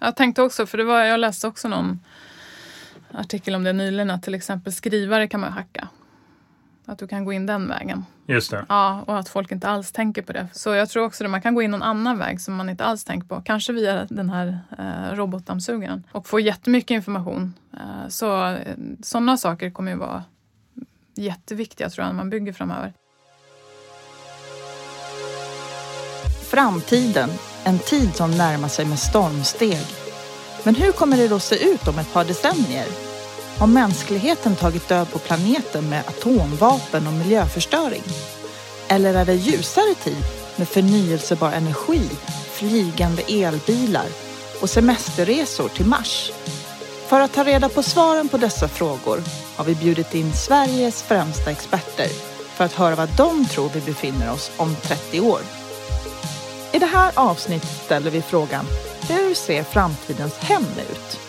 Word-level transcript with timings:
Jag 0.00 0.16
tänkte 0.16 0.42
också, 0.42 0.66
för 0.66 0.78
det 0.78 0.84
var, 0.84 1.04
jag 1.04 1.20
läste 1.20 1.46
också 1.46 1.68
någon 1.68 2.00
artikel 3.12 3.54
om 3.54 3.64
det 3.64 3.72
nyligen, 3.72 4.10
att 4.10 4.22
till 4.22 4.34
exempel 4.34 4.72
skrivare 4.72 5.28
kan 5.28 5.40
man 5.40 5.52
hacka. 5.52 5.88
Att 6.86 6.98
du 6.98 7.08
kan 7.08 7.24
gå 7.24 7.32
in 7.32 7.46
den 7.46 7.68
vägen. 7.68 8.04
Just 8.26 8.50
det. 8.50 8.66
Ja, 8.68 9.04
och 9.06 9.18
att 9.18 9.28
folk 9.28 9.52
inte 9.52 9.68
alls 9.68 9.92
tänker 9.92 10.22
på 10.22 10.32
det. 10.32 10.48
Så 10.52 10.74
jag 10.74 10.88
tror 10.88 11.04
också 11.04 11.24
att 11.24 11.30
man 11.30 11.42
kan 11.42 11.54
gå 11.54 11.62
in 11.62 11.70
någon 11.70 11.82
annan 11.82 12.18
väg 12.18 12.40
som 12.40 12.54
man 12.54 12.70
inte 12.70 12.84
alls 12.84 13.04
tänker 13.04 13.28
på. 13.28 13.42
Kanske 13.44 13.72
via 13.72 14.06
den 14.10 14.30
här 14.30 14.58
eh, 14.78 15.16
robotdammsugaren. 15.16 16.06
Och 16.12 16.26
få 16.26 16.40
jättemycket 16.40 16.90
information. 16.90 17.54
Eh, 17.72 18.08
så 18.08 18.46
eh, 18.46 18.76
sådana 19.02 19.36
saker 19.36 19.70
kommer 19.70 19.90
ju 19.90 19.96
vara 19.96 20.24
jätteviktiga 21.14 21.90
tror 21.90 22.04
jag 22.04 22.14
när 22.14 22.16
man 22.16 22.30
bygger 22.30 22.52
framöver. 22.52 22.92
Framtiden, 26.50 27.30
en 27.64 27.78
tid 27.78 28.16
som 28.16 28.30
närmar 28.30 28.68
sig 28.68 28.84
med 28.84 28.98
stormsteg. 28.98 29.86
Men 30.62 30.74
hur 30.74 30.92
kommer 30.92 31.16
det 31.16 31.28
då 31.28 31.38
se 31.38 31.56
ut 31.56 31.88
om 31.88 31.98
ett 31.98 32.12
par 32.12 32.24
decennier? 32.24 32.86
Har 33.58 33.66
mänskligheten 33.66 34.56
tagit 34.56 34.88
död 34.88 35.10
på 35.12 35.18
planeten 35.18 35.88
med 35.88 36.02
atomvapen 36.08 37.06
och 37.06 37.12
miljöförstöring? 37.12 38.02
Eller 38.88 39.14
är 39.14 39.24
det 39.24 39.34
ljusare 39.34 39.94
tid 39.94 40.24
med 40.56 40.68
förnyelsebar 40.68 41.52
energi, 41.52 42.00
flygande 42.50 43.22
elbilar 43.22 44.06
och 44.60 44.70
semesterresor 44.70 45.68
till 45.68 45.86
Mars? 45.86 46.32
För 47.06 47.20
att 47.20 47.32
ta 47.32 47.44
reda 47.44 47.68
på 47.68 47.82
svaren 47.82 48.28
på 48.28 48.36
dessa 48.36 48.68
frågor 48.68 49.22
har 49.56 49.64
vi 49.64 49.74
bjudit 49.74 50.14
in 50.14 50.32
Sveriges 50.32 51.02
främsta 51.02 51.50
experter 51.50 52.08
för 52.54 52.64
att 52.64 52.72
höra 52.72 52.94
vad 52.94 53.08
de 53.16 53.46
tror 53.46 53.70
vi 53.74 53.80
befinner 53.80 54.32
oss 54.32 54.50
om 54.56 54.76
30 54.82 55.20
år. 55.20 55.59
I 56.72 56.78
det 56.78 56.86
här 56.86 57.12
avsnittet 57.14 57.70
ställer 57.84 58.10
vi 58.10 58.22
frågan 58.22 58.66
Hur 59.08 59.34
ser 59.34 59.62
framtidens 59.62 60.38
hem 60.38 60.64
ut? 60.90 61.20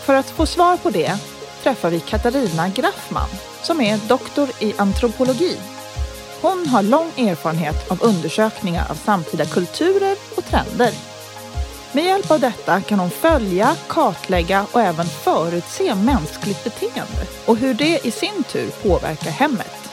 För 0.00 0.14
att 0.14 0.30
få 0.30 0.46
svar 0.46 0.76
på 0.76 0.90
det 0.90 1.18
träffar 1.62 1.90
vi 1.90 2.00
Katarina 2.00 2.68
Graffman 2.68 3.28
som 3.62 3.80
är 3.80 3.98
doktor 4.08 4.48
i 4.60 4.74
antropologi. 4.76 5.56
Hon 6.40 6.66
har 6.66 6.82
lång 6.82 7.12
erfarenhet 7.16 7.90
av 7.90 8.02
undersökningar 8.02 8.90
av 8.90 8.94
samtida 8.94 9.44
kulturer 9.44 10.16
och 10.36 10.44
trender. 10.44 10.92
Med 11.92 12.04
hjälp 12.04 12.30
av 12.30 12.40
detta 12.40 12.80
kan 12.80 13.00
hon 13.00 13.10
följa, 13.10 13.76
kartlägga 13.88 14.66
och 14.72 14.80
även 14.80 15.06
förutse 15.06 15.94
mänskligt 15.94 16.64
beteende 16.64 17.26
och 17.46 17.56
hur 17.56 17.74
det 17.74 18.06
i 18.06 18.10
sin 18.10 18.44
tur 18.48 18.70
påverkar 18.70 19.30
hemmet. 19.30 19.88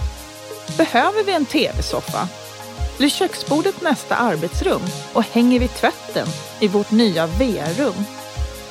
Behöver 0.78 1.24
vi 1.24 1.34
en 1.34 1.46
tv-soffa? 1.46 2.28
Blir 2.98 3.10
köksbordet 3.10 3.82
nästa 3.82 4.16
arbetsrum 4.16 4.82
och 5.14 5.24
hänger 5.24 5.60
vi 5.60 5.68
tvätten 5.68 6.28
i 6.60 6.68
vårt 6.68 6.92
nya 6.92 7.28
VR-rum? 7.28 8.06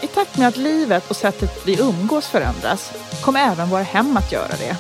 I 0.00 0.06
takt 0.06 0.37
med 0.37 0.49
att 0.49 0.56
livet 0.56 1.10
och 1.10 1.16
sättet 1.16 1.66
vi 1.66 1.81
umgås 1.81 2.27
förändras 2.27 2.93
kommer 3.25 3.41
även 3.41 3.71
våra 3.71 3.83
hem 3.83 4.16
att 4.16 4.33
göra 4.33 4.56
det. 4.59 4.77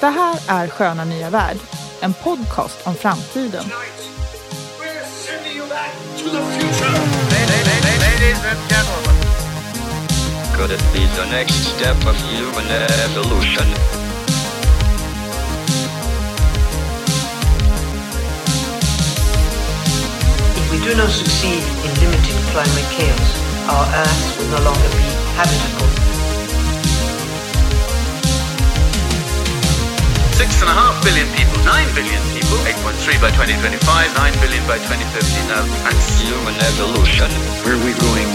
Det 0.00 0.06
här 0.06 0.38
är 0.48 0.68
Sköna 0.68 1.04
Nya 1.04 1.30
Värld, 1.30 1.58
en 2.00 2.14
podcast 2.14 2.86
om 2.86 2.94
framtiden. 2.94 3.64
Could 10.56 10.70
it 10.70 10.84
be 10.92 11.06
the 11.16 11.30
next 11.30 11.76
step 11.76 11.96
of 12.06 12.16
human 12.16 12.66
evolution? 13.04 14.03
We 20.74 20.82
do 20.82 20.94
not 20.98 21.10
succeed 21.10 21.62
in 21.86 21.90
limiting 22.02 22.34
climate 22.50 22.88
chaos, 22.90 23.30
our 23.70 23.86
Earth 23.94 24.22
will 24.34 24.50
no 24.58 24.60
longer 24.66 24.90
be 24.98 25.06
habitable. 25.38 25.86
Six 30.34 30.50
and 30.66 30.70
a 30.70 30.74
half 30.74 30.98
billion 31.06 31.30
people, 31.38 31.62
nine 31.62 31.86
billion 31.94 32.18
people, 32.34 32.58
8.3 32.66 33.22
by 33.22 33.30
2025, 33.38 34.18
9 34.18 34.34
billion 34.42 34.64
by 34.66 34.82
2050 34.82 35.46
now. 35.46 35.62
And 35.86 35.96
human 36.18 36.56
evolution. 36.58 37.30
Where 37.62 37.78
are 37.78 37.84
we 37.86 37.94
going? 38.02 38.30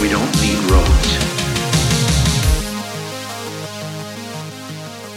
We 0.00 0.08
don't 0.08 0.32
need 0.40 0.56
roads. 0.72 1.10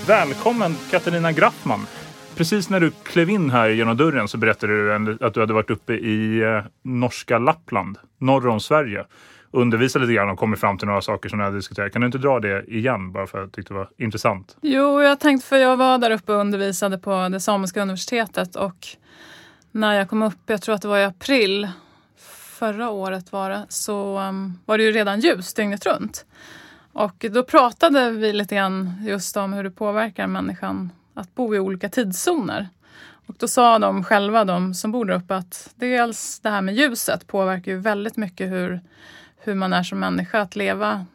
Välkommen 0.03 0.75
Katarina 0.91 1.31
Graffman. 1.31 1.87
Precis 2.35 2.69
när 2.69 2.79
du 2.79 2.91
klev 3.03 3.29
in 3.29 3.49
här 3.49 3.69
genom 3.69 3.97
dörren 3.97 4.27
så 4.27 4.37
berättade 4.37 4.73
du 4.73 5.17
att 5.25 5.33
du 5.33 5.39
hade 5.39 5.53
varit 5.53 5.69
uppe 5.69 5.93
i 5.93 6.41
eh, 6.41 6.63
norska 6.81 7.37
Lappland, 7.37 7.97
norr 8.17 8.47
om 8.47 8.59
Sverige. 8.59 9.05
Undervisat 9.51 10.01
lite 10.01 10.13
grann 10.13 10.29
och 10.29 10.39
kommit 10.39 10.59
fram 10.59 10.77
till 10.77 10.87
några 10.87 11.01
saker 11.01 11.29
som 11.29 11.39
ni 11.39 11.45
hade 11.45 11.57
diskuterat. 11.57 11.93
Kan 11.93 12.01
du 12.01 12.05
inte 12.05 12.17
dra 12.17 12.39
det 12.39 12.63
igen 12.67 13.11
bara 13.11 13.27
för 13.27 13.37
att 13.37 13.43
jag 13.43 13.51
tyckte 13.51 13.73
det 13.73 13.77
var 13.77 13.89
intressant? 13.97 14.57
Jo, 14.61 15.01
jag 15.01 15.19
tänkte 15.19 15.47
för 15.47 15.57
jag 15.57 15.77
var 15.77 15.97
där 15.97 16.11
uppe 16.11 16.33
och 16.33 16.39
undervisade 16.39 16.97
på 16.97 17.29
det 17.29 17.39
samiska 17.39 17.81
universitetet 17.81 18.55
och 18.55 18.87
när 19.71 19.93
jag 19.93 20.09
kom 20.09 20.21
upp, 20.21 20.39
jag 20.45 20.61
tror 20.61 20.75
att 20.75 20.81
det 20.81 20.87
var 20.87 20.97
i 20.97 21.03
april 21.03 21.69
förra 22.61 22.89
året 22.89 23.31
var 23.31 23.49
det, 23.49 23.65
så 23.69 24.19
um, 24.19 24.59
var 24.65 24.77
det 24.77 24.83
ju 24.83 24.91
redan 24.91 25.19
ljus 25.19 25.53
dygnet 25.53 25.85
runt. 25.85 26.25
Och 26.93 27.25
då 27.31 27.43
pratade 27.43 28.11
vi 28.11 28.33
lite 28.33 28.55
grann 28.55 28.93
just 29.07 29.37
om 29.37 29.53
hur 29.53 29.63
det 29.63 29.71
påverkar 29.71 30.27
människan 30.27 30.89
att 31.21 31.35
bo 31.35 31.55
i 31.55 31.59
olika 31.59 31.89
tidszoner. 31.89 32.69
Och 33.25 33.35
då 33.39 33.47
sa 33.47 33.79
de 33.79 34.03
själva, 34.03 34.45
de 34.45 34.73
som 34.73 34.91
bor 34.91 35.05
där 35.05 35.13
uppe, 35.13 35.35
att 35.35 35.73
dels 35.75 36.39
det 36.39 36.49
här 36.49 36.61
med 36.61 36.75
ljuset 36.75 37.27
påverkar 37.27 37.71
ju 37.71 37.77
väldigt 37.77 38.17
mycket 38.17 38.51
hur, 38.51 38.81
hur 39.37 39.55
man 39.55 39.73
är 39.73 39.83
som 39.83 39.99
människa 39.99 40.41
att 40.41 40.55
leva 40.55 41.05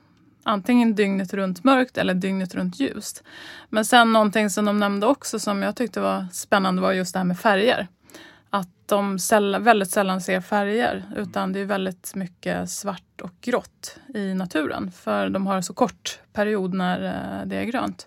antingen 0.47 0.95
dygnet 0.95 1.35
runt 1.35 1.65
mörkt 1.65 1.99
eller 1.99 2.15
dygnet 2.15 2.55
runt 2.55 2.81
ljust. 2.81 3.23
Men 3.69 3.85
sen 3.85 4.13
någonting 4.13 4.51
som 4.51 4.65
de 4.65 4.79
nämnde 4.79 5.07
också 5.07 5.39
som 5.39 5.63
jag 5.63 5.77
tyckte 5.77 6.01
var 6.01 6.27
spännande 6.33 6.83
var 6.83 6.93
just 6.93 7.13
det 7.13 7.19
här 7.19 7.25
med 7.25 7.39
färger. 7.39 7.87
Att 8.51 8.69
de 8.87 9.19
sällan, 9.19 9.65
väldigt 9.65 9.91
sällan 9.91 10.21
ser 10.21 10.41
färger 10.41 11.05
utan 11.17 11.53
det 11.53 11.61
är 11.61 11.65
väldigt 11.65 12.15
mycket 12.15 12.71
svart 12.71 13.21
och 13.23 13.33
grått 13.41 13.99
i 14.15 14.35
naturen. 14.35 14.91
För 14.91 15.29
de 15.29 15.47
har 15.47 15.63
så 15.63 15.75
kort 15.75 16.19
period 16.33 16.75
när 16.75 17.05
eh, 17.05 17.47
det 17.47 17.57
är 17.57 17.65
grönt. 17.65 18.07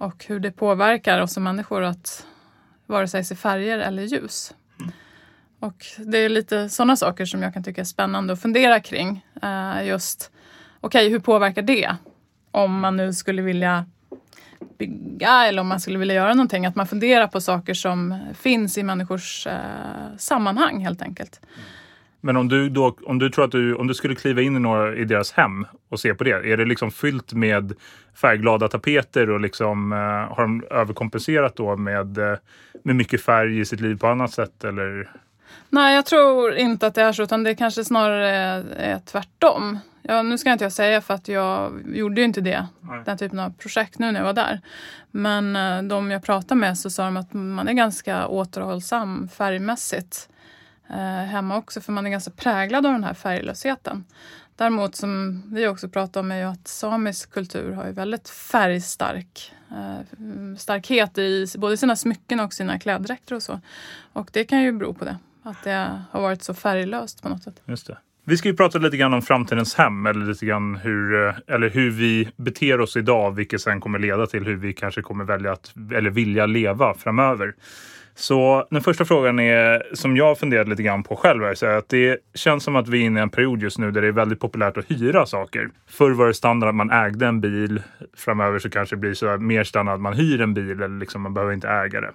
Och 0.00 0.24
hur 0.24 0.40
det 0.40 0.52
påverkar 0.52 1.20
oss 1.20 1.32
som 1.32 1.44
människor 1.44 1.82
att 1.82 2.26
vare 2.86 3.08
sig 3.08 3.24
se 3.24 3.34
färger 3.34 3.78
eller 3.78 4.02
ljus. 4.02 4.54
Och 5.60 5.86
det 5.98 6.18
är 6.18 6.28
lite 6.28 6.68
sådana 6.68 6.96
saker 6.96 7.24
som 7.24 7.42
jag 7.42 7.54
kan 7.54 7.64
tycka 7.64 7.80
är 7.80 7.84
spännande 7.84 8.32
att 8.32 8.42
fundera 8.42 8.80
kring. 8.80 9.24
Eh, 9.42 9.86
just, 9.86 10.30
okej, 10.80 11.08
hur 11.08 11.18
påverkar 11.18 11.62
det? 11.62 11.96
Om 12.50 12.80
man 12.80 12.96
nu 12.96 13.12
skulle 13.12 13.42
vilja 13.42 13.86
bygga 14.78 15.46
eller 15.46 15.60
om 15.60 15.68
man 15.68 15.80
skulle 15.80 15.98
vilja 15.98 16.14
göra 16.14 16.34
någonting. 16.34 16.66
Att 16.66 16.76
man 16.76 16.86
funderar 16.86 17.26
på 17.26 17.40
saker 17.40 17.74
som 17.74 18.18
finns 18.34 18.78
i 18.78 18.82
människors 18.82 19.46
eh, 19.46 20.16
sammanhang 20.18 20.84
helt 20.84 21.02
enkelt. 21.02 21.40
Men 22.20 22.36
om 22.36 22.48
du, 22.48 22.68
då, 22.68 22.96
om 23.06 23.18
du 23.18 23.30
tror 23.30 23.44
att 23.44 23.52
du, 23.52 23.74
om 23.74 23.86
du 23.86 23.94
skulle 23.94 24.14
kliva 24.14 24.42
in 24.42 24.56
i, 24.56 24.60
några, 24.60 24.94
i 24.94 25.04
deras 25.04 25.32
hem 25.32 25.66
och 25.88 26.00
se 26.00 26.14
på 26.14 26.24
det, 26.24 26.52
är 26.52 26.56
det 26.56 26.64
liksom 26.64 26.90
fyllt 26.90 27.32
med 27.32 27.72
färgglada 28.14 28.68
tapeter 28.68 29.30
och 29.30 29.40
liksom, 29.40 29.92
eh, 29.92 29.98
har 30.36 30.42
de 30.42 30.64
överkompenserat 30.70 31.56
då 31.56 31.76
med, 31.76 32.18
eh, 32.18 32.38
med 32.82 32.96
mycket 32.96 33.22
färg 33.22 33.60
i 33.60 33.64
sitt 33.64 33.80
liv 33.80 33.98
på 33.98 34.06
annat 34.06 34.32
sätt? 34.32 34.64
Eller? 34.64 35.10
Nej, 35.68 35.94
jag 35.94 36.06
tror 36.06 36.54
inte 36.54 36.86
att 36.86 36.94
det 36.94 37.02
är 37.02 37.12
så, 37.12 37.22
utan 37.22 37.44
det 37.44 37.54
kanske 37.54 37.84
snarare 37.84 38.30
är, 38.30 38.64
är 38.76 38.98
tvärtom. 38.98 39.78
Ja, 40.02 40.22
nu 40.22 40.38
ska 40.38 40.52
inte 40.52 40.64
jag 40.64 40.72
säga 40.72 41.00
för 41.00 41.14
att 41.14 41.28
jag 41.28 41.72
gjorde 41.94 42.20
ju 42.20 42.24
inte 42.24 42.40
det, 42.40 42.66
Nej. 42.80 43.02
den 43.04 43.18
typen 43.18 43.38
av 43.38 43.50
projekt 43.50 43.98
nu 43.98 44.12
när 44.12 44.20
jag 44.20 44.26
var 44.26 44.32
där. 44.32 44.60
Men 45.10 45.56
eh, 45.56 45.82
de 45.82 46.10
jag 46.10 46.22
pratade 46.22 46.60
med 46.60 46.78
så 46.78 46.90
sa 46.90 47.04
de 47.04 47.16
att 47.16 47.32
man 47.32 47.68
är 47.68 47.72
ganska 47.72 48.26
återhållsam 48.26 49.28
färgmässigt 49.28 50.28
Eh, 50.92 51.24
hemma 51.24 51.56
också, 51.56 51.80
för 51.80 51.92
man 51.92 52.06
är 52.06 52.10
ganska 52.10 52.30
präglad 52.30 52.86
av 52.86 52.92
den 52.92 53.04
här 53.04 53.14
färglösheten. 53.14 54.04
Däremot 54.56 54.96
som 54.96 55.42
vi 55.54 55.66
också 55.66 55.88
pratar 55.88 56.20
om 56.20 56.32
är 56.32 56.36
ju 56.36 56.44
att 56.44 56.68
samisk 56.68 57.32
kultur 57.32 57.72
har 57.72 57.86
ju 57.86 57.92
väldigt 57.92 58.28
färgstark 58.28 59.52
eh, 59.70 60.56
starkhet 60.58 61.18
i 61.18 61.46
både 61.58 61.76
sina 61.76 61.96
smycken 61.96 62.40
och 62.40 62.52
sina 62.52 62.78
kläddräkter 62.78 63.34
och 63.34 63.42
så. 63.42 63.60
Och 64.12 64.30
det 64.32 64.44
kan 64.44 64.62
ju 64.62 64.72
bero 64.72 64.94
på 64.94 65.04
det, 65.04 65.16
att 65.42 65.64
det 65.64 66.02
har 66.10 66.20
varit 66.20 66.42
så 66.42 66.54
färglöst 66.54 67.22
på 67.22 67.28
något 67.28 67.42
sätt. 67.42 67.62
Just 67.64 67.86
det. 67.86 67.98
Vi 68.24 68.36
ska 68.36 68.48
ju 68.48 68.56
prata 68.56 68.78
lite 68.78 68.96
grann 68.96 69.14
om 69.14 69.22
framtidens 69.22 69.74
hem 69.74 70.06
eller 70.06 70.26
lite 70.26 70.46
grann 70.46 70.76
hur, 70.76 71.28
eh, 71.28 71.34
eller 71.46 71.70
hur 71.70 71.90
vi 71.90 72.28
beter 72.36 72.80
oss 72.80 72.96
idag, 72.96 73.30
vilket 73.30 73.60
sen 73.60 73.80
kommer 73.80 73.98
leda 73.98 74.26
till 74.26 74.44
hur 74.44 74.56
vi 74.56 74.72
kanske 74.72 75.02
kommer 75.02 75.24
välja 75.24 75.52
att, 75.52 75.74
eller 75.92 76.10
vilja 76.10 76.46
leva 76.46 76.94
framöver. 76.94 77.54
Så 78.20 78.66
den 78.70 78.82
första 78.82 79.04
frågan 79.04 79.38
är, 79.38 79.82
som 79.92 80.16
jag 80.16 80.38
funderat 80.38 80.68
lite 80.68 80.82
grann 80.82 81.02
på 81.02 81.16
själv, 81.16 81.44
är 81.44 81.54
så 81.54 81.66
att 81.66 81.88
det 81.88 82.18
känns 82.34 82.64
som 82.64 82.76
att 82.76 82.88
vi 82.88 83.02
är 83.02 83.06
inne 83.06 83.20
i 83.20 83.22
en 83.22 83.30
period 83.30 83.62
just 83.62 83.78
nu 83.78 83.90
där 83.90 84.02
det 84.02 84.08
är 84.08 84.12
väldigt 84.12 84.40
populärt 84.40 84.76
att 84.76 84.90
hyra 84.90 85.26
saker. 85.26 85.70
Förr 85.88 86.10
var 86.10 86.26
det 86.26 86.34
standard 86.34 86.68
att 86.68 86.74
man 86.74 86.90
ägde 86.90 87.26
en 87.26 87.40
bil. 87.40 87.82
Framöver 88.16 88.58
så 88.58 88.70
kanske 88.70 88.96
det 88.96 89.00
blir 89.00 89.14
så 89.14 89.36
mer 89.36 89.64
standard 89.64 89.94
att 89.94 90.00
man 90.00 90.12
hyr 90.12 90.40
en 90.40 90.54
bil 90.54 90.70
eller 90.70 90.98
liksom 90.98 91.22
man 91.22 91.34
behöver 91.34 91.52
inte 91.52 91.68
äga 91.68 92.00
det. 92.00 92.10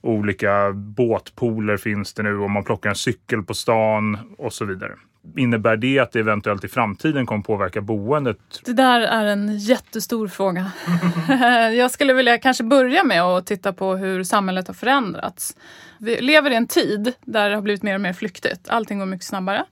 Olika 0.00 0.72
båtpooler 0.72 1.76
finns 1.76 2.14
det 2.14 2.22
nu 2.22 2.38
och 2.38 2.50
man 2.50 2.64
plockar 2.64 2.90
en 2.90 2.96
cykel 2.96 3.42
på 3.42 3.54
stan 3.54 4.18
och 4.38 4.52
så 4.52 4.64
vidare. 4.64 4.92
Innebär 5.36 5.76
det 5.76 5.98
att 5.98 6.12
det 6.12 6.18
eventuellt 6.20 6.64
i 6.64 6.68
framtiden 6.68 7.26
kommer 7.26 7.42
påverka 7.42 7.80
boendet? 7.80 8.38
Det 8.64 8.72
där 8.72 9.00
är 9.00 9.26
en 9.26 9.58
jättestor 9.58 10.28
fråga. 10.28 10.72
jag 11.72 11.90
skulle 11.90 12.12
vilja 12.12 12.38
kanske 12.38 12.64
börja 12.64 13.04
med 13.04 13.22
att 13.22 13.46
titta 13.46 13.72
på 13.72 13.96
hur 13.96 14.24
samhället 14.24 14.66
har 14.66 14.74
förändrats. 14.74 15.56
Vi 15.98 16.20
lever 16.20 16.50
i 16.50 16.54
en 16.54 16.66
tid 16.66 17.12
där 17.24 17.48
det 17.48 17.54
har 17.54 17.62
blivit 17.62 17.82
mer 17.82 17.94
och 17.94 18.00
mer 18.00 18.12
flyktigt. 18.12 18.68
Allting 18.68 18.98
går 18.98 19.06
mycket 19.06 19.26
snabbare. 19.26 19.64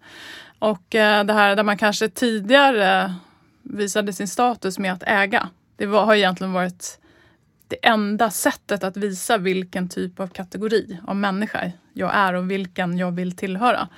Och 0.58 0.94
eh, 0.94 1.24
det 1.24 1.32
här 1.32 1.56
där 1.56 1.62
man 1.62 1.78
kanske 1.78 2.08
tidigare 2.08 3.14
visade 3.62 4.12
sin 4.12 4.28
status 4.28 4.78
med 4.78 4.92
att 4.92 5.02
äga. 5.06 5.48
Det 5.76 5.86
har 5.86 6.14
egentligen 6.14 6.52
varit 6.52 6.98
det 7.68 7.86
enda 7.86 8.30
sättet 8.30 8.84
att 8.84 8.96
visa 8.96 9.38
vilken 9.38 9.88
typ 9.88 10.20
av 10.20 10.26
kategori 10.26 10.98
av 11.06 11.16
människa 11.16 11.72
jag 11.94 12.14
är 12.14 12.35
och 12.35 12.50
vilken 12.50 12.99
jag 12.99 13.12
vill 13.12 13.37
tillhöra. 13.37 13.88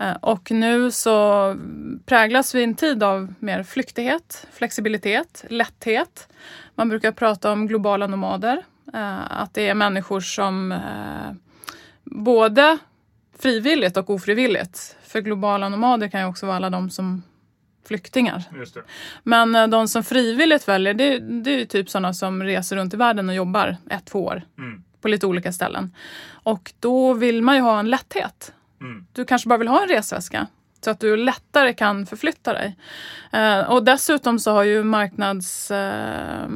Eh, 0.00 0.16
Och 0.20 0.50
nu 0.50 0.90
så 0.90 1.56
präglas 2.06 2.54
vi 2.54 2.64
en 2.64 2.74
tid 2.74 3.02
av 3.02 3.34
mer 3.38 3.62
flyktighet, 3.62 4.46
flexibilitet, 4.52 5.44
lätthet. 5.50 6.28
Man 6.74 6.88
brukar 6.88 7.12
prata 7.12 7.52
om 7.52 7.66
globala 7.66 8.06
nomader. 8.06 8.62
eh, 8.94 9.40
Att 9.42 9.54
det 9.54 9.68
är 9.68 9.74
människor 9.74 10.20
som 10.20 10.72
eh, 10.72 11.32
både 12.04 12.78
frivilligt 13.38 13.96
och 13.96 14.10
ofrivilligt. 14.10 14.96
För 15.02 15.20
globala 15.20 15.68
nomader 15.68 16.08
kan 16.08 16.20
ju 16.20 16.26
också 16.26 16.46
vara 16.46 16.56
alla 16.56 16.70
de 16.70 16.90
som 16.90 17.22
flyktingar. 17.88 18.42
Men 19.22 19.70
de 19.70 19.88
som 19.88 20.04
frivilligt 20.04 20.68
väljer, 20.68 20.94
det, 20.94 21.18
det 21.18 21.54
är 21.54 21.58
ju 21.58 21.64
typ 21.66 21.90
sådana 21.90 22.14
som 22.14 22.42
reser 22.42 22.76
runt 22.76 22.94
i 22.94 22.96
världen 22.96 23.28
och 23.28 23.34
jobbar 23.34 23.76
ett, 23.90 24.04
två 24.06 24.24
år 24.24 24.42
Mm. 24.58 24.82
På 25.04 25.08
lite 25.08 25.26
olika 25.26 25.52
ställen. 25.52 25.94
Och 26.32 26.72
då 26.80 27.12
vill 27.12 27.42
man 27.42 27.56
ju 27.56 27.62
ha 27.62 27.78
en 27.78 27.90
lätthet. 27.90 28.52
Mm. 28.80 29.06
Du 29.12 29.24
kanske 29.24 29.48
bara 29.48 29.58
vill 29.58 29.68
ha 29.68 29.82
en 29.82 29.88
resväska 29.88 30.46
så 30.84 30.90
att 30.90 31.00
du 31.00 31.16
lättare 31.16 31.72
kan 31.72 32.06
förflytta 32.06 32.52
dig. 32.52 32.76
Eh, 33.32 33.60
och 33.60 33.84
dessutom 33.84 34.38
så 34.38 34.52
har 34.52 34.64
ju 34.64 34.84
marknads, 34.84 35.70
eh, 35.70 36.48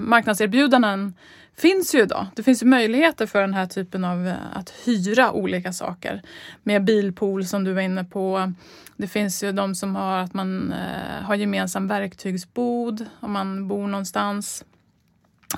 marknadserbjudanden 0.00 1.14
finns 1.56 1.94
ju 1.94 2.02
idag. 2.02 2.26
Det 2.34 2.42
finns 2.42 2.62
ju 2.62 2.66
möjligheter 2.66 3.26
för 3.26 3.40
den 3.40 3.54
här 3.54 3.66
typen 3.66 4.04
av 4.04 4.28
eh, 4.28 4.34
att 4.52 4.70
hyra 4.84 5.32
olika 5.32 5.72
saker. 5.72 6.22
Med 6.62 6.84
bilpool 6.84 7.46
som 7.46 7.64
du 7.64 7.72
var 7.72 7.82
inne 7.82 8.04
på. 8.04 8.52
Det 8.96 9.08
finns 9.08 9.44
ju 9.44 9.52
de 9.52 9.74
som 9.74 9.96
har 9.96 10.18
att 10.18 10.34
man 10.34 10.72
eh, 10.72 11.24
har 11.24 11.34
gemensam 11.34 11.88
verktygsbod 11.88 13.06
om 13.20 13.32
man 13.32 13.68
bor 13.68 13.86
någonstans. 13.86 14.64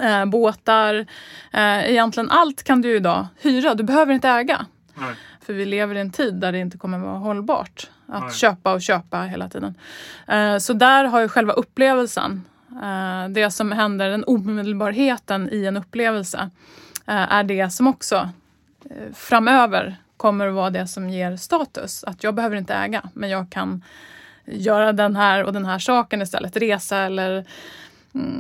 Eh, 0.01 0.25
båtar. 0.25 1.07
Eh, 1.53 1.91
egentligen 1.91 2.31
allt 2.31 2.63
kan 2.63 2.83
du 2.83 2.97
idag 2.97 3.27
hyra. 3.41 3.75
Du 3.75 3.83
behöver 3.83 4.13
inte 4.13 4.29
äga. 4.29 4.67
Nej. 4.95 5.15
För 5.41 5.53
vi 5.53 5.65
lever 5.65 5.95
i 5.95 6.01
en 6.01 6.11
tid 6.11 6.35
där 6.35 6.53
det 6.53 6.59
inte 6.59 6.79
kommer 6.79 6.99
vara 6.99 7.19
hållbart 7.19 7.91
att 8.07 8.23
Nej. 8.23 8.33
köpa 8.33 8.73
och 8.73 8.83
köpa 8.83 9.23
hela 9.23 9.49
tiden. 9.49 9.75
Eh, 10.27 10.59
så 10.59 10.73
där 10.73 11.05
har 11.05 11.21
ju 11.21 11.29
själva 11.29 11.53
upplevelsen, 11.53 12.45
eh, 12.83 13.29
det 13.29 13.51
som 13.51 13.73
händer, 13.73 14.09
den 14.11 14.25
omedelbarheten 14.25 15.49
i 15.53 15.65
en 15.65 15.77
upplevelse, 15.77 16.51
eh, 17.07 17.33
är 17.33 17.45
det 17.45 17.71
som 17.71 17.87
också 17.87 18.31
eh, 18.91 19.15
framöver 19.15 19.97
kommer 20.17 20.49
att 20.49 20.55
vara 20.55 20.71
det 20.71 20.87
som 20.87 21.11
ger 21.11 21.37
status. 21.37 22.05
Att 22.05 22.25
jag 22.25 22.35
behöver 22.35 22.57
inte 22.57 22.75
äga, 22.75 23.03
men 23.15 23.31
jag 23.31 23.51
kan 23.51 23.85
göra 24.45 24.93
den 24.93 25.17
här 25.17 25.45
och 25.45 25.53
den 25.53 25.65
här 25.65 25.79
saken 25.79 26.23
istället. 26.23 26.57
Resa 26.57 26.99
eller 26.99 27.45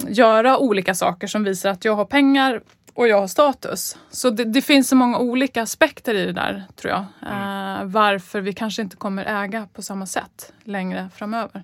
göra 0.09 0.59
olika 0.59 0.94
saker 0.94 1.26
som 1.26 1.44
visar 1.44 1.70
att 1.70 1.85
jag 1.85 1.94
har 1.94 2.05
pengar 2.05 2.61
och 2.94 3.09
jag 3.09 3.20
har 3.20 3.26
status. 3.26 3.99
Så 4.11 4.31
det, 4.31 4.44
det 4.44 4.62
finns 4.62 4.88
så 4.88 4.97
många 4.97 5.19
olika 5.19 5.62
aspekter 5.62 6.15
i 6.15 6.26
det 6.26 6.32
där, 6.32 6.65
tror 6.76 6.93
jag. 6.93 7.00
Eh, 7.32 7.85
varför 7.85 8.41
vi 8.41 8.53
kanske 8.53 8.82
inte 8.82 8.97
kommer 8.97 9.44
äga 9.44 9.69
på 9.75 9.82
samma 9.82 10.06
sätt 10.06 10.53
längre 10.65 11.11
framöver. 11.15 11.62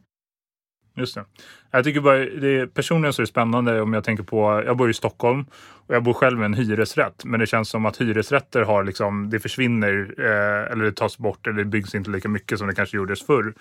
Just 0.96 1.14
det. 1.14 1.24
Jag 1.70 1.84
tycker 1.84 2.00
bara, 2.00 2.18
det 2.18 2.60
är, 2.60 2.66
personligen 2.66 3.12
så 3.12 3.22
är 3.22 3.24
det 3.24 3.30
spännande 3.30 3.80
om 3.80 3.92
jag 3.92 4.04
tänker 4.04 4.24
på, 4.24 4.62
jag 4.66 4.76
bor 4.76 4.90
i 4.90 4.94
Stockholm 4.94 5.46
och 5.86 5.94
jag 5.94 6.02
bor 6.02 6.12
själv 6.12 6.42
i 6.42 6.44
en 6.44 6.54
hyresrätt. 6.54 7.24
Men 7.24 7.40
det 7.40 7.46
känns 7.46 7.68
som 7.68 7.86
att 7.86 8.00
hyresrätter 8.00 8.62
har 8.62 8.84
liksom, 8.84 9.30
det 9.30 9.40
försvinner 9.40 10.14
eh, 10.18 10.72
eller 10.72 10.84
det 10.84 10.92
tas 10.92 11.18
bort 11.18 11.46
eller 11.46 11.58
det 11.58 11.64
byggs 11.64 11.94
inte 11.94 12.10
lika 12.10 12.28
mycket 12.28 12.58
som 12.58 12.68
det 12.68 12.74
kanske 12.74 12.96
gjordes 12.96 13.26
förr. 13.26 13.54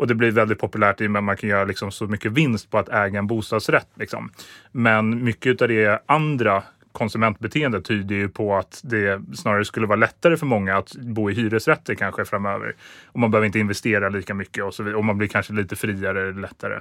Och 0.00 0.06
det 0.06 0.14
blir 0.14 0.30
väldigt 0.30 0.58
populärt 0.58 1.00
i 1.00 1.06
och 1.06 1.10
med 1.10 1.18
att 1.18 1.24
man 1.24 1.36
kan 1.36 1.48
göra 1.48 1.64
liksom 1.64 1.92
så 1.92 2.06
mycket 2.06 2.32
vinst 2.32 2.70
på 2.70 2.78
att 2.78 2.88
äga 2.88 3.18
en 3.18 3.26
bostadsrätt. 3.26 3.88
Liksom. 3.94 4.30
Men 4.72 5.24
mycket 5.24 5.62
av 5.62 5.68
det 5.68 6.02
andra 6.06 6.62
konsumentbeteende 6.92 7.82
tyder 7.82 8.14
ju 8.14 8.28
på 8.28 8.56
att 8.56 8.80
det 8.84 9.22
snarare 9.34 9.64
skulle 9.64 9.86
vara 9.86 9.96
lättare 9.96 10.36
för 10.36 10.46
många 10.46 10.76
att 10.76 10.96
bo 10.96 11.30
i 11.30 11.34
hyresrätter 11.34 11.94
kanske 11.94 12.24
framöver. 12.24 12.76
Och 13.06 13.20
man 13.20 13.30
behöver 13.30 13.46
inte 13.46 13.58
investera 13.58 14.08
lika 14.08 14.34
mycket 14.34 14.64
och 14.64 14.74
så 14.74 14.82
vidare. 14.82 14.98
Och 14.98 15.04
man 15.04 15.18
blir 15.18 15.28
kanske 15.28 15.52
lite 15.52 15.76
friare 15.76 16.32
lättare. 16.32 16.80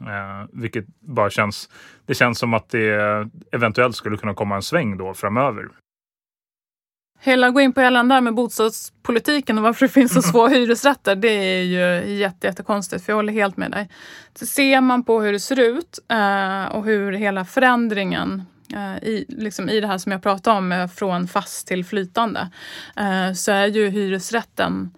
Eh, 0.00 0.48
vilket 0.52 0.86
bara 1.00 1.30
känns, 1.30 1.70
det 2.06 2.14
känns 2.14 2.38
som 2.38 2.54
att 2.54 2.70
det 2.70 3.28
eventuellt 3.52 3.96
skulle 3.96 4.16
kunna 4.16 4.34
komma 4.34 4.56
en 4.56 4.62
sväng 4.62 4.96
då 4.96 5.14
framöver. 5.14 5.68
Hela 7.22 7.50
gå 7.50 7.60
in 7.60 7.72
på 7.72 7.80
hela 7.80 8.02
där 8.02 8.20
med 8.20 8.34
bostadspolitiken 8.34 9.58
och 9.58 9.64
varför 9.64 9.86
det 9.86 9.92
finns 9.92 10.12
så 10.12 10.22
få 10.32 10.48
hyresrätter, 10.48 11.16
det 11.16 11.28
är 11.28 11.62
ju 11.62 12.14
jätte, 12.14 12.46
jättekonstigt 12.46 13.04
för 13.04 13.12
jag 13.12 13.16
håller 13.16 13.32
helt 13.32 13.56
med 13.56 13.70
dig. 13.70 13.88
Så 14.34 14.46
ser 14.46 14.80
man 14.80 15.04
på 15.04 15.20
hur 15.20 15.32
det 15.32 15.40
ser 15.40 15.60
ut 15.60 15.98
eh, 16.08 16.64
och 16.64 16.84
hur 16.84 17.12
hela 17.12 17.44
förändringen 17.44 18.42
eh, 18.74 19.08
i, 19.08 19.24
liksom 19.28 19.68
i 19.68 19.80
det 19.80 19.86
här 19.86 19.98
som 19.98 20.12
jag 20.12 20.22
pratade 20.22 20.58
om, 20.58 20.88
från 20.94 21.28
fast 21.28 21.66
till 21.66 21.84
flytande, 21.84 22.50
eh, 22.96 23.32
så 23.32 23.52
är 23.52 23.66
ju 23.66 23.88
hyresrätten 23.88 24.90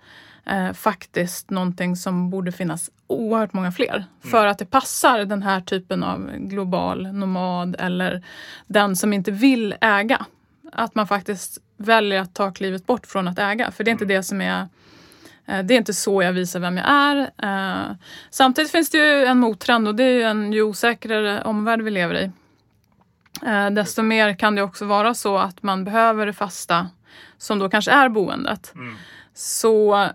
faktiskt 0.75 1.51
någonting 1.51 1.97
som 1.97 2.31
borde 2.31 2.53
finnas 2.53 2.91
oerhört 3.07 3.53
många 3.53 3.73
fler. 3.73 4.05
För 4.31 4.47
att 4.47 4.59
det 4.59 4.65
passar 4.65 5.25
den 5.25 5.43
här 5.43 5.61
typen 5.61 6.03
av 6.03 6.31
global 6.37 7.13
nomad 7.13 7.77
eller 7.79 8.25
den 8.67 8.97
som 8.97 9.13
inte 9.13 9.31
vill 9.31 9.75
äga. 9.81 10.27
Att 10.73 10.95
man 10.95 11.07
faktiskt 11.07 11.59
väljer 11.87 12.21
att 12.21 12.35
ta 12.35 12.51
klivet 12.53 12.87
bort 12.87 13.07
från 13.07 13.29
att 13.29 13.39
äga. 13.39 13.71
För 13.71 13.85
det 13.85 13.91
är 13.91 13.93
inte 13.93 14.05
det 14.05 14.23
som 14.23 14.41
är 14.41 14.69
eh, 15.47 15.63
det 15.63 15.75
är 15.75 15.79
inte 15.79 15.95
så 15.95 16.23
jag 16.23 16.33
visar 16.33 16.61
vem 16.61 16.77
jag 16.77 16.87
är. 16.89 17.31
Eh, 17.43 17.97
Samtidigt 18.31 18.73
finns 18.73 18.91
det 18.91 18.99
ju 18.99 19.25
en 19.25 19.39
mottrend 19.39 19.89
och 19.89 19.95
det 19.95 20.05
är 20.05 20.13
ju 20.13 20.23
en 20.23 20.53
ju 20.53 20.63
osäkrare 20.63 21.43
omvärld 21.43 21.83
vi 21.83 21.91
lever 21.91 22.15
i. 22.15 22.31
Eh, 23.47 23.71
Desto 23.71 24.03
mer 24.03 24.35
kan 24.35 24.55
det 24.55 24.63
också 24.63 24.85
vara 24.85 25.15
så 25.15 25.39
att 25.39 25.63
man 25.63 25.85
behöver 25.85 26.27
det 26.27 26.33
fasta 26.33 26.89
som 27.39 27.59
då 27.59 27.69
kanske 27.71 27.91
är 27.91 28.09
boendet. 28.09 28.75
Så 29.35 30.09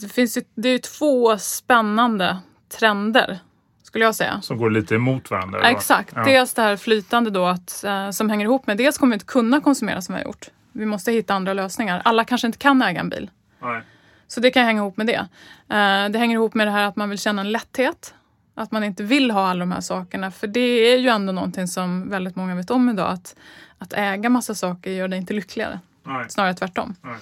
det 0.00 0.08
finns 0.08 0.36
ju, 0.36 0.42
det 0.54 0.68
är 0.68 0.72
ju 0.72 0.78
två 0.78 1.38
spännande 1.38 2.38
trender 2.78 3.38
skulle 3.82 4.04
jag 4.04 4.14
säga. 4.14 4.40
Som 4.40 4.58
går 4.58 4.70
lite 4.70 4.94
emot 4.94 5.30
varandra. 5.30 5.70
Exakt. 5.70 6.12
Ja. 6.16 6.24
Dels 6.24 6.54
det 6.54 6.62
här 6.62 6.76
flytande 6.76 7.30
då 7.30 7.46
att, 7.46 7.84
som 8.12 8.30
hänger 8.30 8.44
ihop 8.44 8.66
med, 8.66 8.76
dels 8.76 8.98
kommer 8.98 9.10
vi 9.10 9.14
inte 9.14 9.26
kunna 9.26 9.60
konsumera 9.60 10.02
som 10.02 10.14
vi 10.14 10.20
har 10.20 10.26
gjort. 10.26 10.48
Vi 10.72 10.86
måste 10.86 11.12
hitta 11.12 11.34
andra 11.34 11.52
lösningar. 11.52 12.02
Alla 12.04 12.24
kanske 12.24 12.46
inte 12.46 12.58
kan 12.58 12.82
äga 12.82 13.00
en 13.00 13.08
bil. 13.08 13.30
Nej. 13.62 13.82
Så 14.26 14.40
det 14.40 14.50
kan 14.50 14.64
hänga 14.64 14.80
ihop 14.80 14.96
med 14.96 15.06
det. 15.06 15.28
Eh, 15.68 16.10
det 16.10 16.18
hänger 16.18 16.34
ihop 16.34 16.54
med 16.54 16.66
det 16.66 16.70
här 16.70 16.84
att 16.84 16.96
man 16.96 17.10
vill 17.10 17.18
känna 17.18 17.40
en 17.40 17.52
lätthet. 17.52 18.14
Att 18.54 18.72
man 18.72 18.84
inte 18.84 19.02
vill 19.02 19.30
ha 19.30 19.48
alla 19.48 19.60
de 19.60 19.72
här 19.72 19.80
sakerna. 19.80 20.30
För 20.30 20.46
det 20.46 20.60
är 20.60 20.98
ju 20.98 21.08
ändå 21.08 21.32
någonting 21.32 21.68
som 21.68 22.10
väldigt 22.10 22.36
många 22.36 22.54
vet 22.54 22.70
om 22.70 22.88
idag. 22.88 23.12
Att, 23.12 23.36
att 23.78 23.92
äga 23.92 24.28
massa 24.28 24.54
saker 24.54 24.90
gör 24.90 25.08
dig 25.08 25.18
inte 25.18 25.34
lyckligare. 25.34 25.80
Nej. 26.02 26.26
Snarare 26.28 26.54
tvärtom. 26.54 26.94
Nej. 27.02 27.16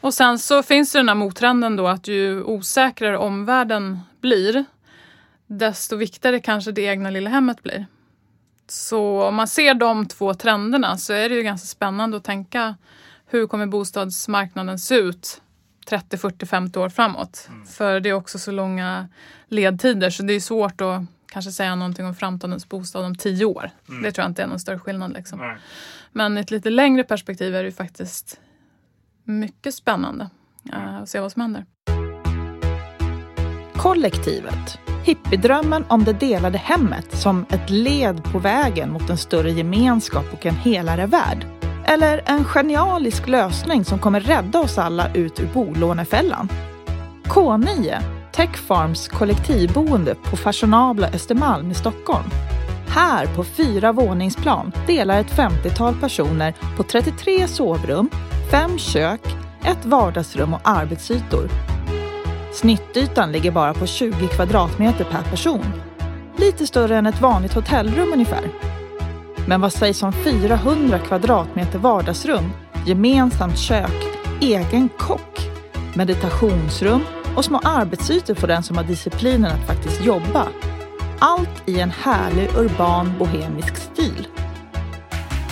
Och 0.00 0.14
sen 0.14 0.38
så 0.38 0.62
finns 0.62 0.92
det 0.92 0.98
den 0.98 1.08
här 1.08 1.14
mottrenden 1.14 1.76
då 1.76 1.88
att 1.88 2.08
ju 2.08 2.42
osäkrare 2.42 3.18
omvärlden 3.18 4.00
blir 4.20 4.64
desto 5.46 5.96
viktigare 5.96 6.40
kanske 6.40 6.72
det 6.72 6.82
egna 6.82 7.10
lilla 7.10 7.30
hemmet 7.30 7.62
blir. 7.62 7.86
Så 8.66 9.22
om 9.22 9.34
man 9.34 9.48
ser 9.48 9.74
de 9.74 10.06
två 10.06 10.34
trenderna 10.34 10.98
så 10.98 11.12
är 11.12 11.28
det 11.28 11.34
ju 11.34 11.42
ganska 11.42 11.66
spännande 11.66 12.16
att 12.16 12.24
tänka 12.24 12.74
hur 13.26 13.46
kommer 13.46 13.66
bostadsmarknaden 13.66 14.78
se 14.78 14.94
ut 14.94 15.42
30, 15.86 16.16
40, 16.16 16.46
50 16.46 16.78
år 16.78 16.88
framåt? 16.88 17.48
För 17.76 18.00
det 18.00 18.08
är 18.08 18.12
också 18.12 18.38
så 18.38 18.50
långa 18.50 19.08
ledtider 19.48 20.10
så 20.10 20.22
det 20.22 20.32
är 20.32 20.40
svårt 20.40 20.80
att 20.80 21.02
kanske 21.26 21.52
säga 21.52 21.74
någonting 21.74 22.06
om 22.06 22.14
framtidens 22.14 22.68
bostad 22.68 23.04
om 23.04 23.14
tio 23.14 23.44
år. 23.44 23.70
Det 24.02 24.12
tror 24.12 24.22
jag 24.22 24.30
inte 24.30 24.42
är 24.42 24.46
någon 24.46 24.60
större 24.60 24.78
skillnad. 24.78 25.12
Liksom. 25.12 25.38
Nej. 25.38 25.56
Men 26.12 26.38
i 26.38 26.40
ett 26.40 26.50
lite 26.50 26.70
längre 26.70 27.04
perspektiv 27.04 27.54
är 27.54 27.62
det 27.62 27.68
ju 27.68 27.74
faktiskt 27.74 28.40
mycket 29.24 29.74
spännande 29.74 30.30
eh, 30.72 30.96
att 30.96 31.08
se 31.08 31.20
vad 31.20 31.32
som 31.32 31.42
händer. 31.42 31.64
Kollektivet. 33.76 34.78
Hippiedrömmen 35.04 35.84
om 35.88 36.04
det 36.04 36.12
delade 36.12 36.58
hemmet 36.58 37.16
som 37.16 37.46
ett 37.50 37.70
led 37.70 38.24
på 38.24 38.38
vägen 38.38 38.90
mot 38.90 39.10
en 39.10 39.18
större 39.18 39.50
gemenskap 39.50 40.24
och 40.32 40.46
en 40.46 40.54
helare 40.54 41.06
värld. 41.06 41.46
Eller 41.84 42.22
en 42.26 42.44
genialisk 42.44 43.28
lösning 43.28 43.84
som 43.84 43.98
kommer 43.98 44.20
rädda 44.20 44.60
oss 44.60 44.78
alla 44.78 45.14
ut 45.14 45.40
ur 45.40 45.48
bolånefällan. 45.54 46.48
K9, 47.24 47.98
Tech 48.32 48.56
Farms 48.56 49.08
kollektivboende 49.08 50.14
på 50.14 50.36
fashionabla 50.36 51.08
Östermalm 51.08 51.70
i 51.70 51.74
Stockholm. 51.74 52.30
Här 52.88 53.26
på 53.26 53.44
fyra 53.44 53.92
våningsplan 53.92 54.72
delar 54.86 55.20
ett 55.20 55.36
50-tal 55.36 55.94
personer 55.94 56.54
på 56.76 56.82
33 56.82 57.48
sovrum, 57.48 58.10
fem 58.50 58.78
kök, 58.78 59.20
ett 59.64 59.84
vardagsrum 59.84 60.54
och 60.54 60.60
arbetsytor. 60.64 61.73
Snittytan 62.54 63.32
ligger 63.32 63.50
bara 63.50 63.74
på 63.74 63.86
20 63.86 64.28
kvadratmeter 64.28 65.04
per 65.04 65.22
person. 65.22 65.64
Lite 66.36 66.66
större 66.66 66.96
än 66.96 67.06
ett 67.06 67.20
vanligt 67.20 67.54
hotellrum 67.54 68.12
ungefär. 68.12 68.50
Men 69.48 69.60
vad 69.60 69.72
sägs 69.72 70.02
om 70.02 70.12
400 70.12 70.98
kvadratmeter 70.98 71.78
vardagsrum, 71.78 72.52
gemensamt 72.86 73.58
kök, 73.58 74.04
egen 74.40 74.88
kock, 74.98 75.38
meditationsrum 75.96 77.00
och 77.36 77.44
små 77.44 77.60
arbetsytor 77.64 78.34
för 78.34 78.48
den 78.48 78.62
som 78.62 78.76
har 78.76 78.84
disciplinen 78.84 79.52
att 79.52 79.66
faktiskt 79.66 80.04
jobba. 80.04 80.48
Allt 81.18 81.62
i 81.68 81.80
en 81.80 81.90
härlig 81.90 82.48
urban 82.56 83.12
bohemisk 83.18 83.76
stil. 83.76 84.28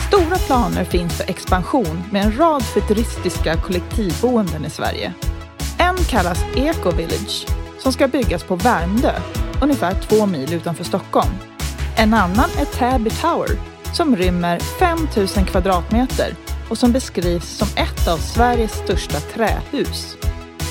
Stora 0.09 0.37
planer 0.37 0.85
finns 0.85 1.17
för 1.17 1.31
expansion 1.31 2.03
med 2.11 2.25
en 2.25 2.39
rad 2.39 2.63
futuristiska 2.63 3.57
kollektivboenden 3.57 4.65
i 4.65 4.71
Sverige. 4.71 5.15
En 5.83 5.97
kallas 5.97 6.45
Eco 6.57 6.91
Village 6.91 7.47
som 7.79 7.93
ska 7.93 8.09
byggas 8.09 8.45
på 8.45 8.57
Värmdö, 8.57 9.13
ungefär 9.63 9.95
två 9.95 10.27
mil 10.27 10.55
utanför 10.55 10.85
Stockholm. 10.85 11.31
En 11.97 12.15
annan 12.15 12.51
är 12.59 12.65
Täby 12.65 13.11
Tower 13.11 13.49
som 13.95 14.17
rymmer 14.17 14.59
5 14.59 14.99
000 15.17 15.47
kvadratmeter 15.47 16.35
och 16.71 16.79
som 16.79 16.93
beskrivs 16.93 17.49
som 17.49 17.69
ett 17.77 18.09
av 18.09 18.17
Sveriges 18.17 18.73
största 18.73 19.21
trähus. 19.21 20.17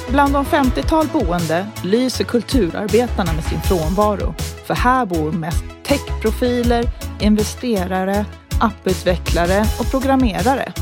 Bland 0.10 0.34
de 0.34 0.46
50-tal 0.46 1.08
boende 1.08 1.68
lyser 1.84 2.24
kulturarbetarna 2.24 3.34
med 3.34 3.44
sin 3.44 3.62
frånvaro. 3.62 4.34
För 4.66 4.74
här 4.74 5.06
bor 5.06 5.32
mest 5.32 5.64
techprofiler, 5.84 6.86
investerare, 7.20 8.26
apputvecklare 8.60 9.66
och 9.80 9.92
programmerare. 9.92 10.74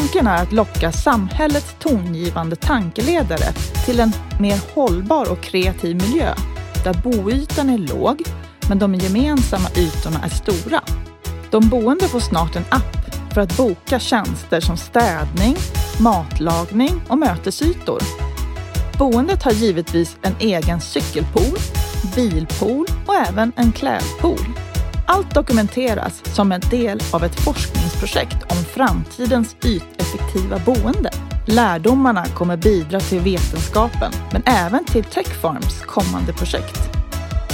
Tanken 0.00 0.26
är 0.26 0.42
att 0.42 0.52
locka 0.52 0.92
samhällets 0.92 1.76
tongivande 1.78 2.56
tankeledare 2.56 3.52
till 3.84 4.00
en 4.00 4.12
mer 4.40 4.74
hållbar 4.74 5.30
och 5.30 5.40
kreativ 5.40 5.96
miljö 5.96 6.34
där 6.84 6.94
boytan 6.94 7.70
är 7.70 7.78
låg 7.78 8.22
men 8.68 8.78
de 8.78 8.94
gemensamma 8.94 9.68
ytorna 9.76 10.24
är 10.24 10.28
stora. 10.28 10.80
De 11.50 11.68
boende 11.68 12.08
får 12.08 12.20
snart 12.20 12.56
en 12.56 12.64
app 12.70 12.96
för 13.34 13.40
att 13.40 13.56
boka 13.56 13.98
tjänster 13.98 14.60
som 14.60 14.76
städning, 14.76 15.56
matlagning 16.00 17.02
och 17.08 17.18
mötesytor. 17.18 18.02
Boendet 18.98 19.42
har 19.42 19.52
givetvis 19.52 20.16
en 20.22 20.34
egen 20.38 20.80
cykelpool, 20.80 21.58
bilpool 22.14 22.86
och 23.06 23.14
även 23.14 23.52
en 23.56 23.72
klädpool. 23.72 24.46
Allt 25.06 25.34
dokumenteras 25.34 26.34
som 26.34 26.52
en 26.52 26.60
del 26.60 27.00
av 27.12 27.24
ett 27.24 27.40
forskningsprojekt 27.40 28.52
om 28.52 28.61
framtidens 28.74 29.56
yteffektiva 29.64 30.58
boende. 30.58 31.10
Lärdomarna 31.46 32.24
kommer 32.26 32.56
bidra 32.56 33.00
till 33.00 33.20
vetenskapen, 33.20 34.12
men 34.32 34.42
även 34.46 34.84
till 34.84 35.04
Techfarms 35.04 35.80
kommande 35.80 36.32
projekt. 36.32 36.80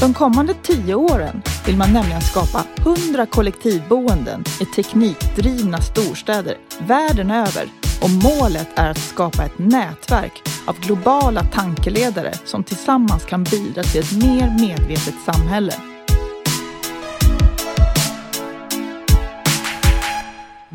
De 0.00 0.14
kommande 0.14 0.54
tio 0.62 0.94
åren 0.94 1.42
vill 1.66 1.76
man 1.76 1.92
nämligen 1.92 2.20
skapa 2.20 2.64
100 2.78 3.26
kollektivboenden 3.26 4.44
i 4.60 4.64
teknikdrivna 4.64 5.80
storstäder 5.80 6.56
världen 6.80 7.30
över 7.30 7.68
och 8.02 8.10
målet 8.10 8.68
är 8.74 8.90
att 8.90 8.98
skapa 8.98 9.44
ett 9.44 9.58
nätverk 9.58 10.42
av 10.66 10.80
globala 10.80 11.44
tankeledare 11.44 12.32
som 12.44 12.64
tillsammans 12.64 13.24
kan 13.24 13.44
bidra 13.44 13.82
till 13.82 14.00
ett 14.00 14.12
mer 14.12 14.56
medvetet 14.60 15.14
samhälle. 15.26 15.74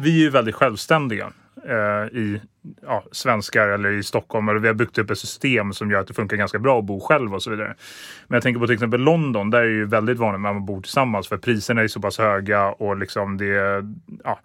Vi 0.03 0.19
är 0.19 0.23
ju 0.23 0.29
väldigt 0.29 0.55
självständiga 0.55 1.31
eh, 1.65 2.17
i 2.17 2.41
ja, 2.81 3.03
svenskar 3.11 3.67
eller 3.67 3.91
i 3.91 4.03
Stockholm. 4.03 4.49
Eller 4.49 4.59
vi 4.59 4.67
har 4.67 4.75
byggt 4.75 4.97
upp 4.97 5.11
ett 5.11 5.17
system 5.17 5.73
som 5.73 5.91
gör 5.91 5.99
att 5.99 6.07
det 6.07 6.13
funkar 6.13 6.37
ganska 6.37 6.59
bra 6.59 6.79
att 6.79 6.85
bo 6.85 6.99
själv 6.99 7.33
och 7.33 7.43
så 7.43 7.49
vidare. 7.49 7.75
Men 8.27 8.35
jag 8.35 8.43
tänker 8.43 8.59
på 8.59 8.67
till 8.67 8.73
exempel 8.73 9.01
London. 9.01 9.49
Där 9.49 9.59
är 9.59 9.65
det 9.65 9.71
ju 9.71 9.85
väldigt 9.85 10.17
vanligt 10.17 10.35
att 10.35 10.55
man 10.55 10.65
bor 10.65 10.81
tillsammans 10.81 11.27
för 11.27 11.37
priserna 11.37 11.81
är 11.81 11.87
så 11.87 12.01
pass 12.01 12.17
höga 12.17 12.67
och 12.67 12.97
liksom 12.97 13.37
det 13.37 13.55
är 13.55 13.83
ja, 14.23 14.39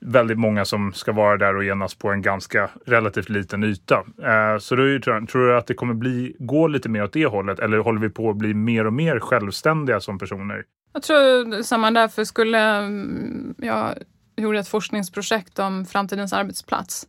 väldigt 0.00 0.38
många 0.38 0.64
som 0.64 0.92
ska 0.92 1.12
vara 1.12 1.36
där 1.36 1.56
och 1.56 1.64
enas 1.64 1.94
på 1.94 2.10
en 2.10 2.22
ganska 2.22 2.70
relativt 2.86 3.28
liten 3.28 3.64
yta. 3.64 4.04
Eh, 4.22 4.58
så 4.58 4.76
då 4.76 4.82
är 4.82 4.86
ju, 4.86 5.00
tror, 5.00 5.46
du 5.46 5.56
att 5.56 5.66
det 5.66 5.74
kommer 5.74 5.94
bli, 5.94 6.36
gå 6.38 6.68
lite 6.68 6.88
mer 6.88 7.04
åt 7.04 7.12
det 7.12 7.26
hållet 7.26 7.58
eller 7.58 7.78
håller 7.78 8.00
vi 8.00 8.08
på 8.08 8.30
att 8.30 8.36
bli 8.36 8.54
mer 8.54 8.86
och 8.86 8.92
mer 8.92 9.20
självständiga 9.20 10.00
som 10.00 10.18
personer? 10.18 10.64
Jag 10.92 11.02
tror 11.02 11.62
samma 11.62 11.90
därför 11.90 12.24
skulle 12.24 12.58
mm, 12.58 13.54
jag 13.58 13.94
gjorde 14.36 14.58
ett 14.58 14.68
forskningsprojekt 14.68 15.58
om 15.58 15.86
framtidens 15.86 16.32
arbetsplats 16.32 17.08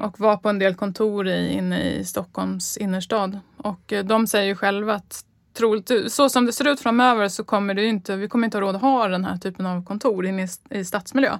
och 0.00 0.20
var 0.20 0.36
på 0.36 0.48
en 0.48 0.58
del 0.58 0.74
kontor 0.74 1.28
i, 1.28 1.52
inne 1.52 1.82
i 1.82 2.04
Stockholms 2.04 2.76
innerstad. 2.76 3.40
Och 3.56 3.92
eh, 3.92 4.04
de 4.04 4.26
säger 4.26 4.46
ju 4.46 4.56
själva 4.56 4.94
att 4.94 5.24
troligt, 5.54 6.12
så 6.12 6.28
som 6.28 6.46
det 6.46 6.52
ser 6.52 6.68
ut 6.68 6.80
framöver 6.80 7.28
så 7.28 7.44
kommer 7.44 7.74
det 7.74 7.86
inte, 7.86 8.16
vi 8.16 8.28
kommer 8.28 8.44
inte 8.44 8.56
ha 8.56 8.62
råd 8.62 8.76
att 8.76 8.82
ha 8.82 9.08
den 9.08 9.24
här 9.24 9.36
typen 9.36 9.66
av 9.66 9.84
kontor 9.84 10.26
inne 10.26 10.44
i, 10.44 10.78
i 10.78 10.84
stadsmiljö. 10.84 11.38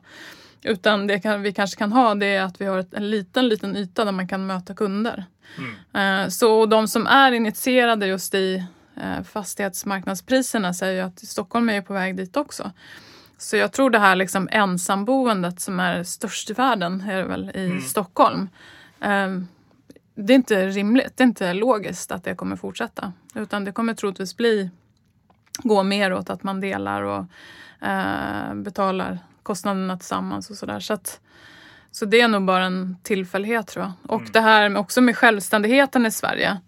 Utan 0.62 1.06
det 1.06 1.20
kan, 1.20 1.42
vi 1.42 1.52
kanske 1.52 1.78
kan 1.78 1.92
ha 1.92 2.14
det 2.14 2.26
är 2.26 2.42
att 2.42 2.60
vi 2.60 2.64
har 2.64 2.78
ett, 2.78 2.94
en 2.94 3.10
liten, 3.10 3.48
liten 3.48 3.76
yta 3.76 4.04
där 4.04 4.12
man 4.12 4.28
kan 4.28 4.46
möta 4.46 4.74
kunder. 4.74 5.24
Eh, 6.00 6.28
så 6.28 6.66
de 6.66 6.88
som 6.88 7.06
är 7.06 7.32
initierade 7.32 8.06
just 8.06 8.34
i 8.34 8.64
eh, 8.96 9.22
fastighetsmarknadspriserna 9.22 10.74
säger 10.74 11.04
att 11.04 11.18
Stockholm 11.18 11.68
är 11.68 11.82
på 11.82 11.92
väg 11.92 12.16
dit 12.16 12.36
också. 12.36 12.72
Så 13.40 13.56
jag 13.56 13.72
tror 13.72 13.90
det 13.90 13.98
här 13.98 14.16
liksom 14.16 14.48
ensamboendet 14.52 15.60
som 15.60 15.80
är 15.80 16.02
störst 16.02 16.50
i 16.50 16.52
världen, 16.52 17.00
är 17.00 17.16
det 17.16 17.24
väl 17.24 17.50
i 17.56 17.80
Stockholm. 17.80 18.48
Eh, 19.00 19.28
det 20.14 20.32
är 20.32 20.34
inte 20.34 20.66
rimligt, 20.66 21.16
det 21.16 21.22
är 21.22 21.26
inte 21.26 21.52
logiskt 21.52 22.12
att 22.12 22.24
det 22.24 22.34
kommer 22.34 22.56
fortsätta. 22.56 23.12
Utan 23.34 23.64
det 23.64 23.72
kommer 23.72 23.94
troligtvis 23.94 24.36
bli, 24.36 24.70
gå 25.58 25.82
mer 25.82 26.12
åt 26.12 26.30
att 26.30 26.42
man 26.42 26.60
delar 26.60 27.02
och 27.02 27.24
eh, 27.86 28.54
betalar 28.54 29.18
kostnaderna 29.42 29.96
tillsammans 29.96 30.50
och 30.50 30.56
sådär. 30.56 30.80
Så, 30.80 30.92
att, 30.92 31.20
så 31.90 32.04
det 32.04 32.20
är 32.20 32.28
nog 32.28 32.44
bara 32.44 32.64
en 32.64 32.96
tillfällighet 33.02 33.66
tror 33.66 33.84
jag. 33.84 34.16
Och 34.16 34.22
det 34.32 34.40
här 34.40 34.68
med, 34.68 34.80
också 34.80 35.00
med 35.00 35.16
självständigheten 35.16 36.06
i 36.06 36.10
Sverige 36.10 36.60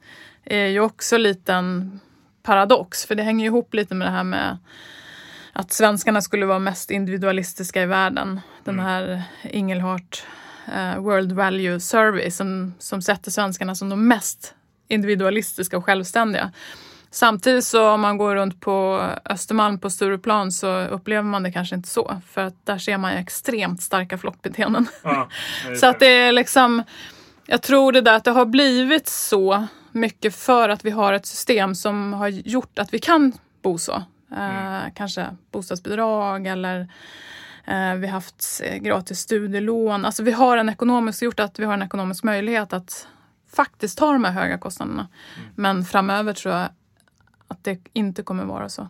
är 0.44 0.66
ju 0.66 0.80
också 0.80 1.16
lite 1.16 1.54
en 1.54 2.00
paradox. 2.42 3.06
För 3.06 3.14
det 3.14 3.22
hänger 3.22 3.46
ihop 3.46 3.74
lite 3.74 3.94
med 3.94 4.06
det 4.06 4.12
här 4.12 4.24
med 4.24 4.58
att 5.52 5.73
svenskarna 5.73 6.23
skulle 6.23 6.47
vara 6.47 6.59
mest 6.59 6.90
individualistiska 6.90 7.82
i 7.82 7.87
världen. 7.87 8.40
Den 8.64 8.80
här 8.80 9.23
Ingelhart 9.42 10.25
eh, 10.75 10.99
World 10.99 11.32
Value 11.32 11.80
Survey 11.80 12.30
som, 12.30 12.75
som 12.78 13.02
sätter 13.02 13.30
svenskarna 13.30 13.75
som 13.75 13.88
de 13.88 14.09
mest 14.09 14.54
individualistiska 14.88 15.76
och 15.76 15.85
självständiga. 15.85 16.52
Samtidigt 17.11 17.64
så 17.64 17.90
om 17.90 18.00
man 18.00 18.18
går 18.18 18.37
runt 18.37 18.61
på 18.61 19.09
Östermalm 19.25 19.78
på 19.78 19.90
Stureplan 19.90 20.52
så 20.52 20.80
upplever 20.80 21.23
man 21.23 21.42
det 21.42 21.52
kanske 21.52 21.75
inte 21.75 21.88
så. 21.88 22.21
För 22.28 22.40
att 22.40 22.66
där 22.66 22.78
ser 22.78 22.99
man 22.99 23.12
ju 23.12 23.18
extremt 23.18 23.82
starka 23.82 24.18
flockbeteenden. 24.18 24.87
Ja, 25.02 25.28
så 25.80 25.87
att 25.87 26.00
det 26.00 26.06
är 26.06 26.32
liksom 26.32 26.82
Jag 27.47 27.62
tror 27.62 27.92
det 27.92 28.00
där 28.00 28.14
att 28.16 28.25
det 28.25 28.30
har 28.30 28.47
blivit 28.47 29.09
så 29.09 29.66
mycket 29.90 30.35
för 30.35 30.68
att 30.68 30.85
vi 30.85 30.90
har 30.90 31.12
ett 31.12 31.26
system 31.26 31.75
som 31.75 32.12
har 32.12 32.28
gjort 32.28 32.78
att 32.78 32.94
vi 32.94 32.99
kan 32.99 33.32
bo 33.62 33.78
så. 33.78 34.02
Eh, 34.36 34.92
kanske 34.94 35.26
bostadsbidrag 35.50 36.46
eller 36.46 36.80
eh, 37.64 37.94
vi 37.94 38.06
har 38.06 38.12
haft 38.12 38.62
gratis 38.80 39.18
studielån. 39.18 40.04
Alltså 40.04 40.22
vi 40.22 40.32
har 40.32 40.56
en 40.56 40.68
ekonomisk, 40.68 41.22
gjort 41.22 41.40
att 41.40 41.58
vi 41.58 41.64
har 41.64 41.74
en 41.74 41.82
ekonomisk 41.82 42.24
möjlighet 42.24 42.72
att 42.72 43.08
faktiskt 43.52 43.98
ta 43.98 44.12
de 44.12 44.24
här 44.24 44.32
höga 44.32 44.58
kostnaderna. 44.58 45.08
Men 45.54 45.84
framöver 45.84 46.32
tror 46.32 46.54
jag 46.54 46.68
att 47.48 47.64
det 47.64 47.78
inte 47.92 48.22
kommer 48.22 48.44
vara 48.44 48.68
så. 48.68 48.88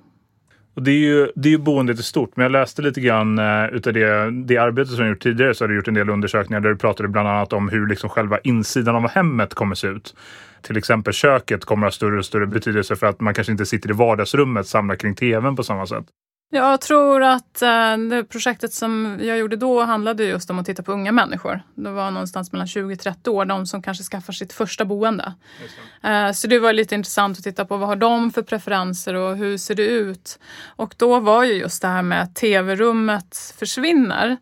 Och 0.75 0.83
det 0.83 0.91
är 0.91 0.99
ju, 0.99 1.29
det 1.35 1.49
är 1.49 1.51
ju 1.51 1.59
boendet 1.59 1.99
i 1.99 2.03
stort, 2.03 2.37
men 2.37 2.43
jag 2.43 2.53
läste 2.53 2.83
lite 2.83 3.01
grann 3.01 3.39
uh, 3.39 3.75
utav 3.75 3.93
det, 3.93 4.31
det 4.31 4.59
arbete 4.59 4.91
som 4.91 5.05
du 5.05 5.11
gjort 5.11 5.23
tidigare 5.23 5.55
så 5.55 5.65
har 5.65 5.69
du 5.69 5.77
gjort 5.77 5.89
en 5.89 5.95
del 5.95 6.11
undersökningar 6.11 6.61
där 6.61 6.71
du 6.71 6.77
pratade 6.77 7.09
bland 7.09 7.29
annat 7.29 7.53
om 7.53 7.69
hur 7.69 7.87
liksom 7.87 8.11
själva 8.11 8.39
insidan 8.39 8.97
av 8.97 9.09
hemmet 9.09 9.55
kommer 9.55 9.75
se 9.75 9.89
ut. 9.89 10.15
Till 10.63 10.77
exempel 10.77 11.13
köket 11.13 11.65
kommer 11.65 11.87
att 11.87 11.93
ha 11.93 11.97
större 11.97 12.19
och 12.19 12.25
större 12.25 12.47
betydelse 12.47 12.97
för 12.97 13.07
att 13.07 13.21
man 13.21 13.35
kanske 13.35 13.53
inte 13.53 13.67
sitter 13.67 13.91
i 13.91 13.93
vardagsrummet 13.93 14.67
samlat 14.67 14.99
kring 14.99 15.15
tvn 15.15 15.57
på 15.57 15.63
samma 15.63 15.87
sätt. 15.87 16.05
Jag 16.55 16.81
tror 16.81 17.23
att 17.23 17.63
eh, 17.63 17.97
det 17.97 18.25
projektet 18.25 18.73
som 18.73 19.19
jag 19.23 19.39
gjorde 19.39 19.57
då 19.57 19.83
handlade 19.83 20.25
just 20.25 20.51
om 20.51 20.59
att 20.59 20.67
titta 20.67 20.83
på 20.83 20.93
unga 20.93 21.13
människor. 21.13 21.63
Det 21.75 21.91
var 21.91 22.11
någonstans 22.11 22.53
mellan 22.53 22.67
20 22.67 22.97
30 22.97 23.31
år, 23.31 23.45
de 23.45 23.67
som 23.67 23.83
kanske 23.83 24.05
skaffar 24.05 24.33
sitt 24.33 24.53
första 24.53 24.85
boende. 24.85 25.35
Eh, 26.03 26.33
så 26.33 26.47
det 26.47 26.59
var 26.59 26.73
lite 26.73 26.95
intressant 26.95 27.39
att 27.39 27.45
titta 27.45 27.65
på 27.65 27.77
vad 27.77 27.89
har 27.89 27.97
de 27.97 28.31
för 28.31 28.43
preferenser 28.43 29.15
och 29.15 29.37
hur 29.37 29.59
ser 29.59 29.75
det 29.75 29.87
ut? 29.87 30.39
Och 30.67 30.95
då 30.97 31.21
var 31.21 31.45
ju 31.45 31.53
just 31.53 31.83
det 31.83 31.89
här 31.89 32.03
med 32.03 32.23
att 32.23 32.35
tv-rummet 32.35 33.55
försvinner. 33.59 34.37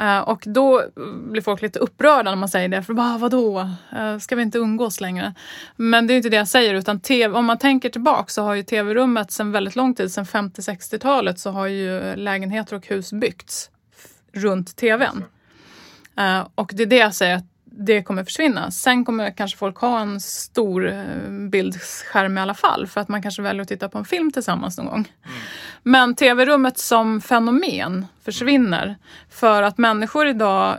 Uh, 0.00 0.18
och 0.18 0.42
då 0.46 0.82
blir 1.30 1.42
folk 1.42 1.62
lite 1.62 1.78
upprörda 1.78 2.30
när 2.30 2.36
man 2.36 2.48
säger 2.48 2.68
det. 2.68 2.82
För 2.82 2.94
bara, 2.94 3.18
vadå? 3.18 3.60
Uh, 3.96 4.18
ska 4.18 4.36
vi 4.36 4.42
inte 4.42 4.58
umgås 4.58 5.00
längre? 5.00 5.34
Men 5.76 6.06
det 6.06 6.14
är 6.14 6.16
inte 6.16 6.28
det 6.28 6.36
jag 6.36 6.48
säger. 6.48 6.74
Utan 6.74 7.00
TV, 7.00 7.38
om 7.38 7.44
man 7.44 7.58
tänker 7.58 7.88
tillbaka 7.88 8.28
så 8.28 8.42
har 8.42 8.54
ju 8.54 8.62
tv-rummet 8.62 9.30
sedan 9.30 9.52
väldigt 9.52 9.76
lång 9.76 9.94
tid, 9.94 10.12
sedan 10.12 10.24
50-60-talet, 10.24 11.38
så 11.38 11.50
har 11.50 11.66
ju 11.66 12.16
lägenheter 12.16 12.76
och 12.76 12.86
hus 12.86 13.12
byggts 13.12 13.70
runt 14.32 14.76
tvn. 14.76 15.24
Uh, 16.18 16.24
eh, 16.24 16.46
och 16.54 16.70
det 16.74 16.82
är 16.82 16.86
det 16.86 16.96
jag 16.96 17.14
säger, 17.14 17.36
att 17.36 17.46
det 17.64 18.02
kommer 18.02 18.24
försvinna. 18.24 18.70
Sen 18.70 19.04
kommer 19.04 19.30
kanske 19.30 19.58
folk 19.58 19.76
ha 19.76 20.00
en 20.00 20.20
stor 20.20 20.92
bildskärm 21.48 22.38
i 22.38 22.40
alla 22.40 22.54
fall 22.54 22.86
för 22.86 23.00
att 23.00 23.08
man 23.08 23.22
kanske 23.22 23.42
väljer 23.42 23.62
att 23.62 23.68
titta 23.68 23.88
på 23.88 23.98
en 23.98 24.04
film 24.04 24.32
tillsammans 24.32 24.78
någon 24.78 24.86
gång. 24.86 25.12
Mm. 25.24 25.38
Men 25.88 26.14
tv-rummet 26.14 26.78
som 26.78 27.20
fenomen 27.20 28.06
försvinner 28.24 28.96
för 29.30 29.62
att 29.62 29.78
människor 29.78 30.26
idag 30.26 30.78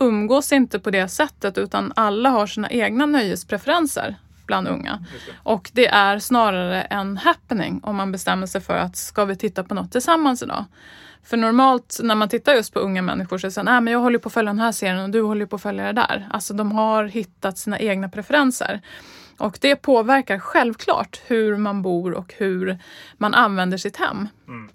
umgås 0.00 0.52
inte 0.52 0.78
på 0.78 0.90
det 0.90 1.08
sättet 1.08 1.58
utan 1.58 1.92
alla 1.96 2.30
har 2.30 2.46
sina 2.46 2.70
egna 2.70 3.06
nöjespreferenser 3.06 4.16
bland 4.46 4.68
unga. 4.68 5.04
Och 5.42 5.70
det 5.72 5.86
är 5.86 6.18
snarare 6.18 6.82
en 6.82 7.16
happening 7.16 7.80
om 7.82 7.96
man 7.96 8.12
bestämmer 8.12 8.46
sig 8.46 8.60
för 8.60 8.76
att 8.76 8.96
ska 8.96 9.24
vi 9.24 9.36
titta 9.36 9.64
på 9.64 9.74
något 9.74 9.92
tillsammans 9.92 10.42
idag? 10.42 10.64
För 11.24 11.36
normalt 11.36 12.00
när 12.02 12.14
man 12.14 12.28
tittar 12.28 12.54
just 12.54 12.74
på 12.74 12.80
unga 12.80 13.02
människor 13.02 13.38
så 13.38 13.50
säger 13.50 13.64
man, 13.64 13.84
men 13.84 13.92
jag 13.92 14.00
håller 14.00 14.18
på 14.18 14.26
att 14.26 14.32
följa 14.32 14.50
den 14.50 14.60
här 14.60 14.72
serien 14.72 15.04
och 15.04 15.10
du 15.10 15.22
håller 15.22 15.46
på 15.46 15.56
att 15.56 15.62
följa 15.62 15.84
det 15.84 15.92
där. 15.92 16.28
Alltså 16.30 16.54
de 16.54 16.72
har 16.72 17.04
hittat 17.04 17.58
sina 17.58 17.78
egna 17.78 18.08
preferenser. 18.08 18.80
Och 19.40 19.58
det 19.60 19.76
påverkar 19.76 20.38
självklart 20.38 21.20
hur 21.26 21.56
man 21.56 21.82
bor 21.82 22.12
och 22.12 22.34
hur 22.36 22.78
man 23.18 23.34
använder 23.34 23.78
sitt 23.78 23.96
hem. 23.96 24.28
Mm. 24.48 24.68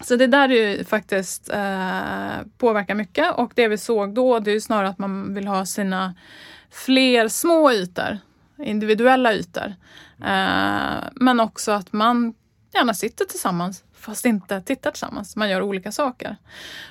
Så 0.00 0.16
det 0.16 0.26
där 0.26 0.48
är 0.48 0.70
ju 0.70 0.84
faktiskt 0.84 1.50
eh, 1.50 2.46
påverkar 2.58 2.94
mycket 2.94 3.34
och 3.34 3.52
det 3.54 3.68
vi 3.68 3.78
såg 3.78 4.14
då 4.14 4.38
det 4.38 4.50
är 4.50 4.54
ju 4.54 4.60
snarare 4.60 4.88
att 4.88 4.98
man 4.98 5.34
vill 5.34 5.46
ha 5.46 5.66
sina 5.66 6.14
fler 6.70 7.28
små 7.28 7.72
ytor, 7.72 8.18
individuella 8.58 9.34
ytor. 9.34 9.74
Eh, 10.24 11.04
men 11.12 11.40
också 11.40 11.72
att 11.72 11.92
man 11.92 12.34
gärna 12.74 12.94
sitter 12.94 13.24
tillsammans 13.24 13.84
fast 13.94 14.24
inte 14.24 14.60
tittar 14.60 14.90
tillsammans. 14.90 15.36
Man 15.36 15.50
gör 15.50 15.62
olika 15.62 15.92
saker. 15.92 16.36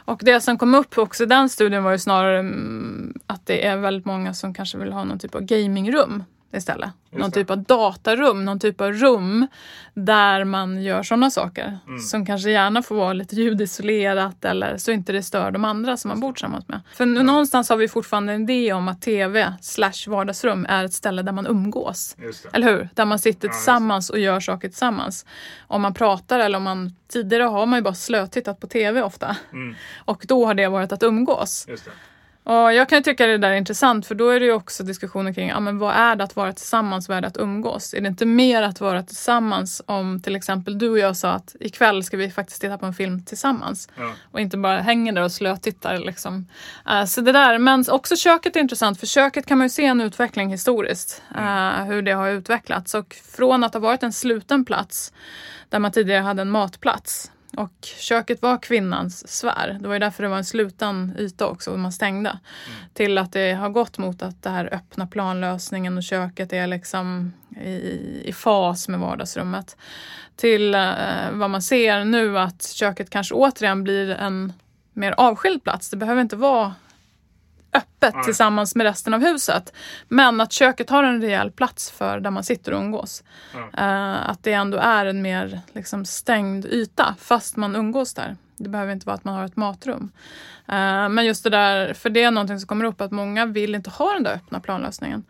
Och 0.06 0.22
det 0.24 0.42
som 0.42 0.58
kom 0.58 0.76
upp 0.76 0.98
också 0.98 1.24
i 1.24 1.26
den 1.26 1.50
studien 1.50 1.84
var 1.84 1.92
ju 1.92 2.00
snarare 2.00 2.40
mm, 2.40 3.20
att 3.28 3.46
det 3.46 3.68
är 3.68 3.78
väldigt 3.78 4.06
många 4.06 4.34
som 4.34 4.54
kanske 4.54 4.78
vill 4.78 4.92
ha 4.92 5.04
någon 5.04 5.20
typ 5.20 5.36
av 5.36 5.42
gamingrum 5.42 6.24
istället. 6.54 6.90
Någon 7.10 7.32
typ 7.32 7.50
av 7.50 7.64
datarum, 7.64 8.46
någon 8.46 8.60
typ 8.60 8.82
av 8.82 8.94
rum 8.94 9.48
där 9.94 10.44
man 10.44 10.84
gör 10.84 11.04
sådana 11.04 11.32
saker. 11.32 11.80
Mm. 11.88 12.00
Som 12.00 12.26
kanske 12.26 12.52
gärna 12.52 12.82
får 12.82 12.96
vara 12.96 13.14
lite 13.14 13.36
ljudisolerat 13.36 14.46
eller 14.46 14.78
så 14.78 14.92
inte 14.92 15.12
det 15.12 15.24
stör 15.24 15.52
de 15.52 15.66
andra 15.66 15.98
som 15.98 16.10
man 16.10 16.20
bor 16.20 16.34
tillsammans 16.34 16.68
med. 16.68 16.82
För 16.94 17.04
mm. 17.04 17.26
någonstans 17.26 17.70
har 17.70 17.78
vi 17.78 17.88
fortfarande 17.88 18.34
en 18.34 18.50
idé 18.50 18.74
om 18.74 18.88
att 18.88 19.02
TV 19.02 19.54
slash 19.62 20.08
vardagsrum 20.08 20.66
är 20.70 20.84
ett 20.84 20.94
ställe 20.94 21.22
där 21.22 21.32
man 21.32 21.48
umgås. 21.48 22.16
Eller 22.54 22.72
hur? 22.72 22.90
Där 22.94 23.06
man 23.06 23.20
sitter 23.20 23.48
ja, 23.48 23.54
tillsammans 23.54 24.10
och 24.10 24.20
gör 24.20 24.40
saker 24.40 24.68
tillsammans. 24.68 25.26
Om 25.68 25.82
man 25.82 25.94
pratar 25.94 26.40
eller 26.40 26.58
om 26.58 26.64
man 26.64 26.96
Tidigare 27.12 27.44
har 27.44 27.66
man 27.66 27.80
ju 27.80 27.84
bara 27.84 27.94
slötittat 27.94 28.60
på 28.60 28.68
TV 28.68 29.02
ofta. 29.02 29.38
Mm. 29.54 29.76
Och 30.06 30.26
då 30.28 30.46
har 30.46 30.54
det 30.54 30.68
varit 30.68 30.92
att 30.92 31.04
umgås. 31.04 31.68
Och 32.44 32.74
jag 32.74 32.90
kan 32.90 33.04
tycka 33.04 33.28
det 33.28 33.38
där 33.38 33.50
är 33.50 33.56
intressant 33.56 34.08
för 34.08 34.16
då 34.16 34.30
är 34.30 34.40
det 34.40 34.46
ju 34.46 34.54
också 34.54 34.84
diskussioner 34.84 35.34
kring 35.34 35.50
ja, 35.50 35.60
men 35.60 35.78
vad 35.78 35.96
är 35.96 36.16
det 36.16 36.24
att 36.24 36.36
vara 36.36 36.54
tillsammans, 36.54 37.10
vad 37.10 37.18
är 37.18 37.22
det 37.22 37.28
att 37.28 37.38
umgås? 37.38 37.94
Är 37.94 38.02
det 38.02 38.08
inte 38.08 38.26
mer 38.26 38.64
att 38.64 38.82
vara 38.82 39.04
tillsammans 39.04 39.82
om 39.86 40.22
till 40.22 40.36
exempel 40.36 40.78
du 40.78 40.90
och 40.90 41.00
jag 41.00 41.18
sa 41.18 41.32
att 41.32 41.56
ikväll 41.60 42.04
ska 42.04 42.18
vi 42.18 42.32
faktiskt 42.32 42.62
titta 42.62 42.78
på 42.78 42.86
en 42.86 42.94
film 42.94 43.26
tillsammans 43.26 43.90
ja. 43.96 44.14
och 44.32 44.40
inte 44.40 44.58
bara 44.58 44.82
hänger 44.82 45.14
där 45.14 45.22
och 45.22 45.32
slötittar. 45.32 45.98
Liksom. 45.98 46.48
Uh, 46.92 47.06
så 47.06 47.22
det 47.22 47.32
där, 47.32 47.58
men 47.58 47.86
också 47.90 48.16
köket 48.16 48.56
är 48.56 48.60
intressant 48.60 49.00
för 49.00 49.08
köket 49.08 49.46
kan 49.46 49.58
man 49.58 49.66
ju 49.66 49.70
se 49.70 49.86
en 49.86 50.02
utveckling 50.02 50.50
historiskt, 50.50 51.22
uh, 51.38 51.84
hur 51.84 52.02
det 52.02 52.12
har 52.12 52.30
utvecklats 52.30 52.94
och 52.94 53.16
från 53.34 53.64
att 53.64 53.74
ha 53.74 53.82
varit 53.82 54.04
en 54.04 54.14
sluten 54.14 54.66
plats 54.66 55.14
där 55.70 55.80
man 55.80 55.92
tidigare 55.92 56.22
hade 56.22 56.42
en 56.42 56.50
matplats 56.50 57.32
och 57.58 57.72
köket 57.82 58.42
var 58.42 58.58
kvinnans 58.58 59.28
sfär. 59.28 59.78
Det 59.82 59.88
var 59.88 59.96
ju 59.96 60.00
därför 60.00 60.24
det 60.24 60.30
var 60.30 60.38
en 60.38 60.46
sluten 60.46 61.16
yta 61.20 61.48
också 61.48 61.72
och 61.72 61.80
man 61.80 61.92
stängde. 61.92 62.30
Mm. 62.30 62.80
Till 62.94 63.18
att 63.18 63.34
det 63.34 63.54
har 63.54 63.70
gått 63.70 63.98
mot 63.98 64.22
att 64.22 64.44
det 64.44 64.50
här 64.50 64.74
öppna 64.74 65.08
planlösningen 65.08 65.98
och 65.98 66.04
köket 66.04 66.54
är 66.54 66.68
liksom 66.68 67.34
i, 67.62 68.22
i 68.26 68.34
fas 68.34 68.88
med 68.88 69.00
vardagsrummet. 69.00 69.78
Till 70.36 70.76
eh, 70.76 71.32
vad 71.32 71.50
man 71.50 71.62
ser 71.62 72.04
nu 72.04 72.40
att 72.40 72.64
köket 72.64 73.10
kanske 73.10 73.34
återigen 73.34 73.84
blir 73.84 74.10
en 74.10 74.54
mer 74.94 75.14
avskild 75.18 75.64
plats. 75.64 75.90
Det 75.90 75.98
behöver 75.98 76.22
inte 76.22 76.36
vara 76.36 76.74
öppet 77.74 78.14
Nej. 78.16 78.24
tillsammans 78.24 78.76
med 78.76 78.84
resten 78.84 79.14
av 79.14 79.22
huset. 79.22 79.74
Men 80.08 80.42
att 80.42 80.52
köket 80.52 80.90
har 80.90 81.04
en 81.04 81.22
rejäl 81.22 81.52
plats 81.52 81.92
för 81.92 82.20
där 82.20 82.32
man 82.32 82.44
sitter 82.44 82.74
och 82.74 82.80
umgås. 82.80 83.24
Uh, 83.56 84.30
att 84.30 84.44
det 84.44 84.54
ändå 84.54 84.78
är 84.78 85.06
en 85.06 85.22
mer 85.22 85.62
liksom, 85.74 86.06
stängd 86.06 86.66
yta 86.66 87.16
fast 87.20 87.58
man 87.58 87.76
umgås 87.76 88.14
där. 88.14 88.36
Det 88.58 88.70
behöver 88.70 88.94
inte 88.94 89.06
vara 89.06 89.16
att 89.16 89.24
man 89.24 89.36
har 89.36 89.46
ett 89.46 89.56
matrum. 89.56 90.12
Uh, 90.70 91.10
men 91.10 91.26
just 91.26 91.44
det 91.44 91.50
där, 91.50 91.94
för 91.94 92.10
det 92.10 92.24
är 92.24 92.32
någonting 92.32 92.60
som 92.60 92.68
kommer 92.68 92.86
upp 92.86 93.02
att 93.02 93.12
många 93.12 93.46
vill 93.46 93.76
inte 93.76 93.90
ha 93.90 94.14
den 94.14 94.24
där 94.24 94.34
öppna 94.34 94.60
planlösningen. 94.60 95.24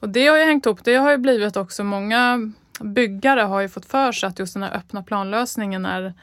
Och 0.00 0.08
det 0.08 0.26
har 0.26 0.36
ju 0.36 0.44
hängt 0.44 0.66
ihop, 0.66 0.84
det 0.84 0.94
har 0.94 1.10
ju 1.10 1.16
blivit 1.16 1.56
också 1.56 1.84
många 1.84 2.52
byggare 2.80 3.40
har 3.40 3.60
ju 3.60 3.68
fått 3.68 3.86
för 3.86 4.12
sig 4.12 4.26
att 4.26 4.38
just 4.38 4.54
den 4.54 4.62
här 4.62 4.76
öppna 4.76 5.02
planlösningen 5.02 5.86
är 5.86 6.14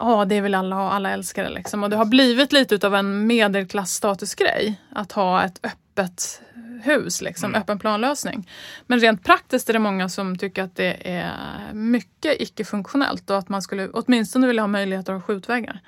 ja, 0.00 0.24
det 0.24 0.40
vill 0.40 0.54
alla 0.54 0.76
ha, 0.76 0.90
alla 0.90 1.10
älskar 1.10 1.44
det 1.44 1.50
liksom. 1.50 1.82
Och 1.82 1.90
det 1.90 1.96
har 1.96 2.04
blivit 2.04 2.52
lite 2.52 2.86
av 2.86 2.94
en 2.94 3.26
medelklassstatusgrej 3.26 4.80
att 4.90 5.12
ha 5.12 5.44
ett 5.44 5.60
öppet 5.62 6.42
hus, 6.82 7.20
liksom, 7.20 7.50
mm. 7.50 7.62
öppen 7.62 7.78
planlösning. 7.78 8.50
Men 8.86 9.00
rent 9.00 9.24
praktiskt 9.24 9.68
är 9.68 9.72
det 9.72 9.78
många 9.78 10.08
som 10.08 10.38
tycker 10.38 10.62
att 10.62 10.76
det 10.76 11.08
är 11.10 11.32
mycket 11.72 12.40
icke-funktionellt 12.40 13.30
och 13.30 13.38
att 13.38 13.48
man 13.48 13.62
skulle 13.62 13.88
åtminstone 13.88 14.46
vilja 14.46 14.62
ha 14.62 14.68
möjlighet 14.68 15.08
att 15.08 15.14
ha 15.14 15.22
skjutväggar. 15.22 15.80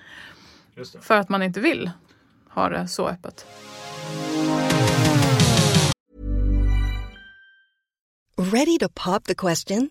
För 1.00 1.18
att 1.18 1.28
man 1.28 1.42
inte 1.42 1.60
vill 1.60 1.90
ha 2.48 2.68
det 2.68 2.88
så 2.88 3.08
öppet. 3.08 3.46
Ready 8.36 8.78
to 8.78 8.88
pop 8.88 9.24
the 9.24 9.34
question? 9.34 9.90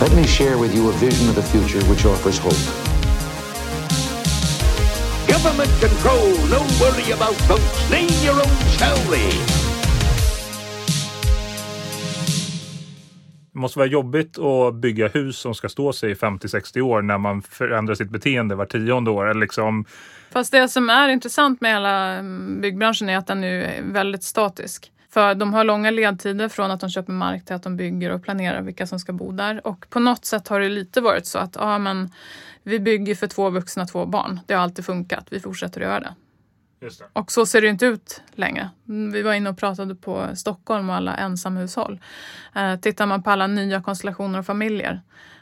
Let 0.00 0.12
me 0.12 0.26
share 0.26 0.56
with 0.58 0.74
you 0.74 0.90
a 0.90 0.92
vision 0.92 1.28
of 1.28 1.36
the 1.36 1.42
future 1.42 1.80
which 1.90 2.04
offers 2.04 2.38
hope. 2.38 2.64
Government 5.28 5.70
control, 5.80 6.26
no 6.50 6.60
worry 6.80 7.12
about 7.12 7.34
folks. 7.46 7.90
Name 7.90 8.08
your 8.24 8.34
own 8.34 8.56
salary. 8.78 9.30
Det 13.52 13.58
måste 13.58 13.78
vara 13.78 13.88
jobbigt 13.88 14.38
att 14.38 14.74
bygga 14.74 15.08
hus 15.08 15.38
som 15.38 15.54
ska 15.54 15.68
stå 15.68 15.92
sig 15.92 16.10
i 16.10 16.14
50-60 16.14 16.80
år 16.80 17.02
när 17.02 17.18
man 17.18 17.42
förändrar 17.42 17.94
sitt 17.94 18.10
beteende 18.10 18.54
var 18.54 18.66
tionde 18.66 19.10
år. 19.10 19.34
Liksom. 19.34 19.84
Fast 20.30 20.52
det 20.52 20.68
som 20.68 20.90
är 20.90 21.08
intressant 21.08 21.60
med 21.60 21.72
hela 21.72 22.12
mm, 22.12 22.60
byggbranschen 22.60 23.08
är 23.08 23.18
att 23.18 23.26
den 23.26 23.40
nu 23.40 23.64
är 23.64 23.82
väldigt 23.82 24.24
statisk. 24.24 24.90
För 25.14 25.34
de 25.34 25.54
har 25.54 25.64
långa 25.64 25.90
ledtider 25.90 26.48
från 26.48 26.70
att 26.70 26.80
de 26.80 26.90
köper 26.90 27.12
mark 27.12 27.44
till 27.44 27.54
att 27.54 27.62
de 27.62 27.76
bygger 27.76 28.10
och 28.10 28.22
planerar 28.22 28.62
vilka 28.62 28.86
som 28.86 28.98
ska 28.98 29.12
bo 29.12 29.32
där. 29.32 29.66
Och 29.66 29.86
på 29.90 30.00
något 30.00 30.24
sätt 30.24 30.48
har 30.48 30.60
det 30.60 30.68
lite 30.68 31.00
varit 31.00 31.26
så 31.26 31.38
att 31.38 31.56
ja, 31.56 31.78
men 31.78 32.10
vi 32.62 32.80
bygger 32.80 33.14
för 33.14 33.26
två 33.26 33.50
vuxna, 33.50 33.86
två 33.86 34.06
barn. 34.06 34.40
Det 34.46 34.54
har 34.54 34.62
alltid 34.62 34.84
funkat. 34.84 35.26
Vi 35.30 35.40
fortsätter 35.40 35.80
att 35.80 35.86
göra 35.86 36.00
det. 36.00 36.14
det. 36.80 37.04
Och 37.12 37.32
så 37.32 37.46
ser 37.46 37.60
det 37.60 37.68
inte 37.68 37.86
ut 37.86 38.22
längre. 38.32 38.70
Vi 39.12 39.22
var 39.22 39.32
inne 39.32 39.50
och 39.50 39.58
pratade 39.58 39.94
på 39.94 40.28
Stockholm 40.34 40.90
och 40.90 40.96
alla 40.96 41.16
ensamhushåll. 41.16 42.00
Eh, 42.54 42.76
tittar 42.76 43.06
man 43.06 43.22
på 43.22 43.30
alla 43.30 43.46
nya 43.46 43.82
konstellationer 43.82 44.38
och 44.38 44.46
familjer 44.46 45.00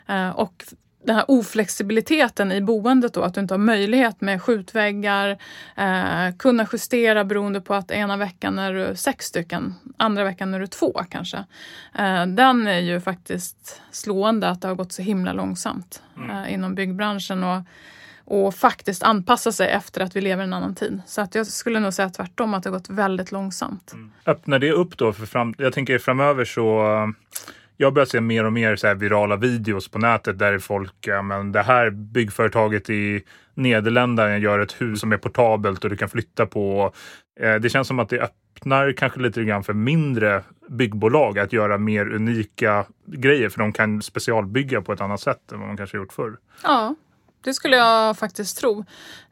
eh, 0.09 0.31
och 0.31 0.65
den 1.05 1.17
här 1.17 1.25
oflexibiliteten 1.29 2.53
i 2.53 2.61
boendet 2.61 3.15
då, 3.15 3.23
att 3.23 3.35
du 3.35 3.41
inte 3.41 3.55
har 3.55 3.59
möjlighet 3.59 4.21
med 4.21 4.43
skjutväggar, 4.43 5.39
eh, 5.77 6.37
kunna 6.39 6.67
justera 6.73 7.25
beroende 7.25 7.61
på 7.61 7.75
att 7.75 7.91
ena 7.91 8.17
veckan 8.17 8.59
är 8.59 8.73
du 8.73 8.97
sex 8.97 9.27
stycken, 9.27 9.75
andra 9.97 10.25
veckan 10.25 10.55
är 10.55 10.61
du 10.61 10.67
två 10.67 10.93
kanske. 11.11 11.37
Eh, 11.99 12.27
den 12.27 12.67
är 12.67 12.79
ju 12.79 13.01
faktiskt 13.01 13.83
slående 13.91 14.49
att 14.49 14.63
det 14.63 14.69
har 14.69 14.75
gått 14.75 14.93
så 14.93 15.03
himla 15.03 15.33
långsamt 15.33 16.03
eh, 16.31 16.53
inom 16.53 16.75
byggbranschen 16.75 17.45
och, 17.45 17.63
och 18.25 18.55
faktiskt 18.55 19.03
anpassa 19.03 19.53
sig 19.53 19.69
efter 19.69 20.01
att 20.01 20.17
vi 20.17 20.21
lever 20.21 20.43
i 20.43 20.47
en 20.47 20.53
annan 20.53 20.75
tid. 20.75 21.03
Så 21.07 21.21
att 21.21 21.35
jag 21.35 21.47
skulle 21.47 21.81
nog 21.81 21.93
säga 21.93 22.11
tvärtom, 22.11 22.55
att 22.55 22.63
det 22.63 22.71
har 22.71 22.79
gått 22.79 22.91
väldigt 22.91 23.33
långsamt. 23.33 23.95
Öppnar 24.27 24.59
det 24.59 24.73
upp 24.73 24.99
då 24.99 25.13
för 25.13 25.27
fram... 25.27 25.55
Jag 25.59 25.73
tänker 25.73 25.99
framöver 25.99 26.45
så 26.45 26.83
jag 27.83 27.95
börjar 27.95 28.07
se 28.07 28.21
mer 28.21 28.45
och 28.45 28.53
mer 28.53 28.77
så 28.77 28.87
här 28.87 28.95
virala 28.95 29.37
videos 29.37 29.89
på 29.89 29.99
nätet 29.99 30.39
där 30.39 30.59
folk, 30.59 30.95
ja, 31.01 31.23
men 31.23 31.53
det 31.53 31.63
här 31.63 31.91
byggföretaget 31.91 32.91
i 32.91 33.23
Nederländerna 33.55 34.39
gör 34.39 34.59
ett 34.59 34.81
hus 34.81 35.01
som 35.01 35.13
är 35.13 35.17
portabelt 35.17 35.85
och 35.85 35.91
du 35.91 35.97
kan 35.97 36.09
flytta 36.09 36.47
på. 36.47 36.93
Eh, 37.41 37.55
det 37.55 37.71
känns 37.71 37.89
som 37.89 37.99
att 37.99 38.09
det 38.09 38.21
öppnar 38.21 38.93
kanske 38.93 39.21
lite 39.21 39.45
grann 39.45 39.65
för 39.65 39.73
mindre 39.73 40.43
byggbolag 40.69 41.39
att 41.39 41.53
göra 41.53 41.79
mer 41.79 42.15
unika 42.15 42.85
grejer 43.07 43.49
för 43.49 43.59
de 43.59 43.73
kan 43.73 44.03
specialbygga 44.03 44.83
på 44.83 44.93
ett 44.93 45.01
annat 45.01 45.21
sätt 45.21 45.53
än 45.53 45.59
vad 45.59 45.69
man 45.69 45.77
kanske 45.77 45.97
gjort 45.97 46.13
förr. 46.13 46.37
Ja, 46.63 46.95
det 47.45 47.55
skulle 47.55 47.77
jag 47.77 48.19
faktiskt 48.19 48.59
tro. 48.59 48.85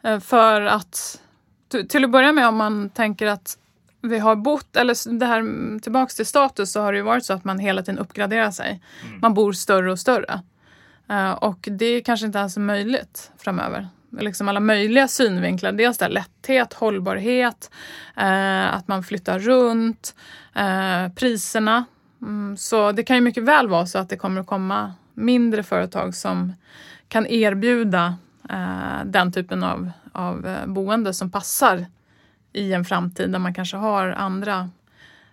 Eh, 0.02 0.20
för 0.20 0.60
att 0.62 1.20
till 1.88 2.04
att 2.04 2.10
börja 2.10 2.32
med 2.32 2.48
om 2.48 2.56
man 2.56 2.90
tänker 2.90 3.26
att 3.26 3.58
vi 4.02 4.18
har 4.18 4.36
bott, 4.36 4.76
eller 4.76 5.18
det 5.18 5.26
här 5.26 5.78
tillbaks 5.80 6.14
till 6.14 6.26
status 6.26 6.72
så 6.72 6.80
har 6.80 6.92
det 6.92 6.98
ju 6.98 7.04
varit 7.04 7.24
så 7.24 7.32
att 7.32 7.44
man 7.44 7.58
hela 7.58 7.82
tiden 7.82 7.98
uppgraderar 7.98 8.50
sig. 8.50 8.82
Man 9.20 9.34
bor 9.34 9.52
större 9.52 9.92
och 9.92 9.98
större. 9.98 10.40
Eh, 11.10 11.30
och 11.30 11.68
det 11.70 11.86
är 11.86 12.00
kanske 12.00 12.26
inte 12.26 12.40
alls 12.40 12.56
möjligt 12.56 13.30
framöver. 13.38 13.88
Liksom 14.20 14.48
alla 14.48 14.60
möjliga 14.60 15.08
synvinklar. 15.08 15.72
Dels 15.72 15.98
där 15.98 16.08
lätthet, 16.08 16.72
hållbarhet, 16.72 17.70
eh, 18.16 18.74
att 18.74 18.88
man 18.88 19.02
flyttar 19.02 19.38
runt, 19.38 20.14
eh, 20.54 21.12
priserna. 21.14 21.84
Mm, 22.22 22.56
så 22.56 22.92
det 22.92 23.02
kan 23.02 23.16
ju 23.16 23.22
mycket 23.22 23.44
väl 23.44 23.68
vara 23.68 23.86
så 23.86 23.98
att 23.98 24.08
det 24.08 24.16
kommer 24.16 24.40
att 24.40 24.46
komma 24.46 24.94
mindre 25.14 25.62
företag 25.62 26.14
som 26.14 26.52
kan 27.08 27.26
erbjuda 27.26 28.16
den 29.04 29.32
typen 29.32 29.64
av, 29.64 29.90
av 30.12 30.56
boende 30.66 31.14
som 31.14 31.30
passar 31.30 31.86
i 32.52 32.72
en 32.72 32.84
framtid 32.84 33.30
där 33.30 33.38
man 33.38 33.54
kanske 33.54 33.76
har 33.76 34.08
andra 34.08 34.70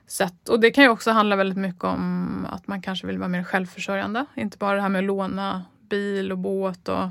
sätt. 0.07 0.49
Och 0.49 0.59
det 0.59 0.71
kan 0.71 0.83
ju 0.83 0.89
också 0.89 1.11
handla 1.11 1.35
väldigt 1.35 1.57
mycket 1.57 1.83
om 1.83 2.47
att 2.49 2.67
man 2.67 2.81
kanske 2.81 3.07
vill 3.07 3.17
vara 3.17 3.29
mer 3.29 3.43
självförsörjande. 3.43 4.25
Inte 4.35 4.57
bara 4.57 4.75
det 4.75 4.81
här 4.81 4.89
med 4.89 4.99
att 4.99 5.05
låna 5.05 5.65
bil 5.89 6.31
och 6.31 6.37
båt. 6.37 6.87
Och 6.87 7.09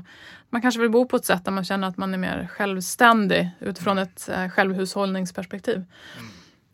man 0.49 0.61
kanske 0.61 0.81
vill 0.81 0.89
bo 0.91 1.05
på 1.05 1.15
ett 1.15 1.25
sätt 1.25 1.45
där 1.45 1.51
man 1.51 1.63
känner 1.63 1.87
att 1.87 1.97
man 1.97 2.13
är 2.13 2.17
mer 2.17 2.47
självständig 2.51 3.49
utifrån 3.59 3.97
ett 3.97 4.29
eh, 4.29 4.49
självhushållningsperspektiv. 4.49 5.85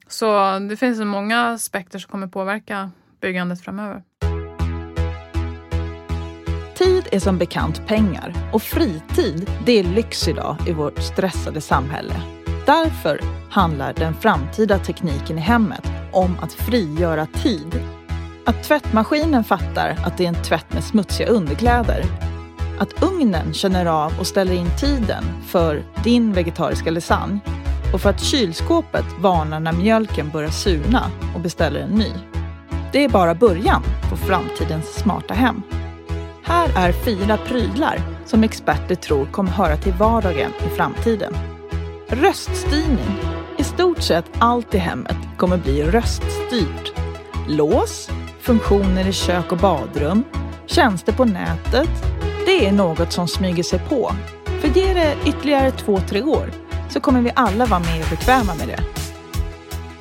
Så 0.08 0.60
det 0.60 0.78
finns 0.78 0.98
så 0.98 1.06
många 1.06 1.48
aspekter 1.48 2.00
som 2.00 2.12
kommer 2.12 2.28
påverka 2.28 2.92
byggandet 3.22 3.62
framöver. 3.62 4.04
Tid 6.76 7.08
är 7.12 7.20
som 7.20 7.38
bekant 7.38 7.88
pengar 7.88 8.50
och 8.54 8.62
fritid 8.62 9.52
det 9.66 9.80
är 9.80 9.84
lyx 9.84 10.28
idag 10.28 10.58
i 10.68 10.72
vårt 10.72 11.00
stressade 11.00 11.62
samhälle. 11.62 12.43
Därför 12.66 13.20
handlar 13.50 13.94
den 13.94 14.14
framtida 14.14 14.80
tekniken 14.80 15.38
i 15.38 15.42
hemmet 15.42 15.92
om 16.12 16.38
att 16.42 16.54
frigöra 16.54 17.26
tid. 17.26 17.84
Att 18.46 18.64
tvättmaskinen 18.64 19.44
fattar 19.44 19.98
att 20.06 20.18
det 20.18 20.24
är 20.24 20.28
en 20.28 20.44
tvätt 20.44 20.74
med 20.74 20.84
smutsiga 20.84 21.28
underkläder. 21.28 22.06
Att 22.80 23.04
ugnen 23.04 23.54
känner 23.54 23.86
av 23.86 24.20
och 24.20 24.28
ställer 24.28 24.54
in 24.54 24.70
tiden 24.80 25.24
för 25.48 25.84
din 26.04 26.34
vegetariska 26.34 26.92
lasagne. 26.92 27.40
Och 27.94 28.02
för 28.02 28.10
att 28.10 28.24
kylskåpet 28.24 29.06
varnar 29.20 29.60
när 29.60 29.74
mjölken 29.74 30.30
börjar 30.30 30.50
surna 30.50 31.12
och 31.36 31.42
beställer 31.42 31.80
en 31.80 31.90
ny. 31.90 32.12
Det 32.92 33.04
är 33.04 33.10
bara 33.10 33.36
början 33.36 33.84
på 34.10 34.18
framtidens 34.18 34.94
smarta 34.94 35.34
hem. 35.34 35.62
Här 36.44 36.70
är 36.76 36.92
fyra 36.92 37.38
prylar 37.38 38.00
som 38.26 38.44
experter 38.44 38.96
tror 38.96 39.26
kommer 39.26 39.52
höra 39.52 39.78
till 39.78 39.94
vardagen 39.94 40.52
i 40.66 40.70
framtiden. 40.70 41.53
Röststyrning. 42.16 43.20
I 43.58 43.64
stort 43.64 44.02
sett 44.02 44.26
allt 44.40 44.76
i 44.76 44.78
hemmet 44.78 45.18
kommer 45.38 45.58
bli 45.58 45.84
röststyrt. 45.84 46.94
Lås, 47.48 48.10
funktioner 48.42 49.08
i 49.08 49.14
kök 49.14 49.52
och 49.52 49.58
badrum, 49.58 50.24
tjänster 50.66 51.14
på 51.14 51.26
nätet. 51.26 51.90
Det 52.46 52.68
är 52.68 52.72
något 52.72 53.12
som 53.12 53.28
smyger 53.28 53.64
sig 53.64 53.80
på. 53.80 54.12
För 54.62 54.68
ger 54.68 54.96
det 54.96 55.16
ytterligare 55.26 55.72
två, 55.72 56.00
tre 56.10 56.24
år 56.24 56.52
så 56.90 57.00
kommer 57.00 57.22
vi 57.22 57.32
alla 57.36 57.66
vara 57.66 57.80
mer 57.80 58.10
bekväma 58.10 58.56
med 58.56 58.68
det. 58.68 58.84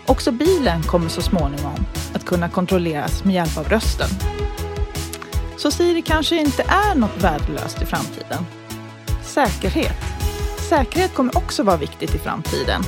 Också 0.07 0.33
bilen 0.33 0.83
kommer 0.83 1.09
så 1.09 1.23
småningom 1.23 1.87
att 2.15 2.25
kunna 2.25 2.49
kontrolleras 2.49 3.25
med 3.25 3.35
hjälp 3.35 3.59
av 3.59 3.69
rösten. 3.69 4.09
Så 5.57 5.71
Siri 5.71 6.03
kanske 6.03 6.37
inte 6.37 6.63
är 6.63 6.95
något 6.95 7.25
värdelöst 7.25 7.83
i 7.83 7.87
framtiden. 7.87 8.47
Säkerhet. 9.23 10.12
Säkerhet 10.73 11.15
kommer 11.15 11.37
också 11.37 11.63
vara 11.63 11.77
viktigt 11.77 12.15
i 12.15 12.19
framtiden. 12.19 12.83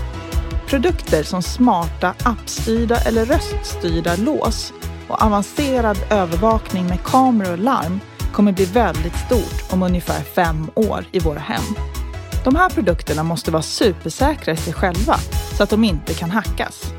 Produkter 0.67 1.23
som 1.23 1.43
smarta 1.43 2.15
appstyrda 2.23 2.97
eller 3.01 3.25
röststyrda 3.25 4.17
lås 4.17 4.73
och 5.09 5.23
avancerad 5.23 5.99
övervakning 6.11 6.87
med 6.87 7.03
kameror 7.03 7.53
och 7.53 7.59
larm 7.59 8.01
kommer 8.33 8.53
bli 8.53 8.65
väldigt 8.65 9.17
stort 9.17 9.73
om 9.73 9.83
ungefär 9.83 10.21
fem 10.21 10.71
år 10.75 11.05
i 11.13 11.19
våra 11.19 11.39
hem. 11.39 11.63
De 12.45 12.57
här 12.57 12.71
produkterna 12.71 13.23
måste 13.23 13.51
vara 13.51 13.63
supersäkra 13.63 14.55
i 14.55 14.57
sig 14.57 14.73
själva 14.73 15.17
så 15.57 15.63
att 15.63 15.71
de 15.71 15.85
inte 15.85 16.15
kan 16.15 16.31
hackas. 16.31 16.93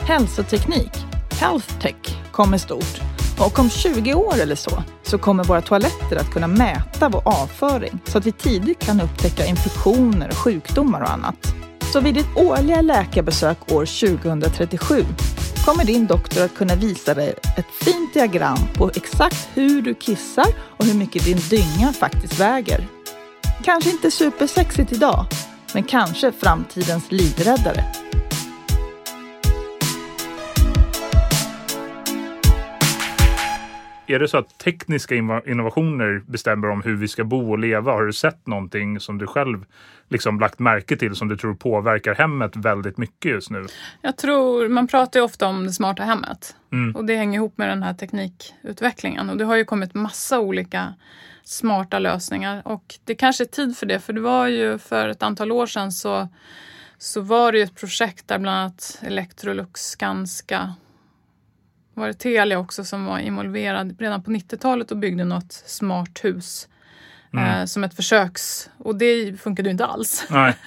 Hälsoteknik, 0.00 0.92
health 1.40 1.80
tech, 1.80 2.22
kommer 2.32 2.58
stort 2.58 3.17
och 3.40 3.58
om 3.58 3.70
20 3.70 4.14
år 4.14 4.34
eller 4.40 4.54
så, 4.54 4.82
så 5.02 5.18
kommer 5.18 5.44
våra 5.44 5.60
toaletter 5.60 6.16
att 6.16 6.32
kunna 6.32 6.46
mäta 6.46 7.08
vår 7.08 7.22
avföring 7.24 7.98
så 8.04 8.18
att 8.18 8.26
vi 8.26 8.32
tidigt 8.32 8.78
kan 8.78 9.00
upptäcka 9.00 9.46
infektioner, 9.46 10.30
sjukdomar 10.30 11.00
och 11.00 11.10
annat. 11.10 11.54
Så 11.92 12.00
vid 12.00 12.14
ditt 12.14 12.36
årliga 12.36 12.80
läkarbesök 12.80 13.72
år 13.72 13.86
2037 14.16 15.04
kommer 15.64 15.84
din 15.84 16.06
doktor 16.06 16.44
att 16.44 16.54
kunna 16.54 16.74
visa 16.74 17.14
dig 17.14 17.34
ett 17.58 17.84
fint 17.84 18.14
diagram 18.14 18.58
på 18.74 18.90
exakt 18.94 19.48
hur 19.54 19.82
du 19.82 19.94
kissar 19.94 20.46
och 20.76 20.84
hur 20.84 20.94
mycket 20.94 21.24
din 21.24 21.38
dynga 21.50 21.92
faktiskt 21.92 22.40
väger. 22.40 22.86
Kanske 23.64 23.90
inte 23.90 24.10
supersexigt 24.10 24.92
idag, 24.92 25.26
men 25.74 25.82
kanske 25.82 26.32
framtidens 26.32 27.04
livräddare. 27.12 27.84
Är 34.10 34.18
det 34.18 34.28
så 34.28 34.38
att 34.38 34.58
tekniska 34.58 35.14
inno- 35.14 35.48
innovationer 35.48 36.22
bestämmer 36.26 36.70
om 36.70 36.82
hur 36.82 36.96
vi 36.96 37.08
ska 37.08 37.24
bo 37.24 37.50
och 37.50 37.58
leva? 37.58 37.92
Har 37.92 38.04
du 38.04 38.12
sett 38.12 38.46
någonting 38.46 39.00
som 39.00 39.18
du 39.18 39.26
själv 39.26 39.64
liksom 40.08 40.40
lagt 40.40 40.58
märke 40.58 40.96
till 40.96 41.14
som 41.14 41.28
du 41.28 41.36
tror 41.36 41.54
påverkar 41.54 42.14
hemmet 42.14 42.56
väldigt 42.56 42.98
mycket 42.98 43.30
just 43.30 43.50
nu? 43.50 43.66
Jag 44.02 44.16
tror, 44.16 44.68
man 44.68 44.86
pratar 44.86 45.20
ju 45.20 45.24
ofta 45.24 45.46
om 45.46 45.64
det 45.64 45.72
smarta 45.72 46.02
hemmet. 46.02 46.56
Mm. 46.72 46.96
Och 46.96 47.04
det 47.04 47.16
hänger 47.16 47.38
ihop 47.38 47.58
med 47.58 47.68
den 47.68 47.82
här 47.82 47.94
teknikutvecklingen. 47.94 49.30
Och 49.30 49.36
det 49.36 49.44
har 49.44 49.56
ju 49.56 49.64
kommit 49.64 49.94
massa 49.94 50.40
olika 50.40 50.94
smarta 51.44 51.98
lösningar. 51.98 52.62
Och 52.64 52.94
det 53.04 53.14
kanske 53.14 53.44
är 53.44 53.48
tid 53.48 53.76
för 53.76 53.86
det. 53.86 54.00
För 54.00 54.12
det 54.12 54.20
var 54.20 54.46
ju 54.46 54.78
för 54.78 55.08
ett 55.08 55.22
antal 55.22 55.52
år 55.52 55.66
sedan 55.66 55.92
så, 55.92 56.28
så 56.98 57.20
var 57.20 57.52
det 57.52 57.58
ju 57.58 57.64
ett 57.64 57.80
projekt 57.80 58.28
där 58.28 58.38
bland 58.38 58.58
annat 58.58 58.98
Electrolux, 59.02 59.80
Skanska, 59.80 60.74
var 61.98 62.06
det 62.06 62.14
Telia 62.14 62.58
också 62.58 62.84
som 62.84 63.04
var 63.04 63.18
involverad 63.18 64.00
redan 64.00 64.22
på 64.22 64.30
90-talet 64.30 64.90
och 64.90 64.96
byggde 64.96 65.24
något 65.24 65.52
smart 65.52 66.24
hus. 66.24 66.68
Mm. 67.32 67.60
Eh, 67.60 67.64
som 67.64 67.84
ett 67.84 67.94
försöks... 67.94 68.70
Och 68.78 68.96
det 68.96 69.40
funkade 69.40 69.68
ju 69.68 69.70
inte 69.70 69.86
alls. 69.86 70.26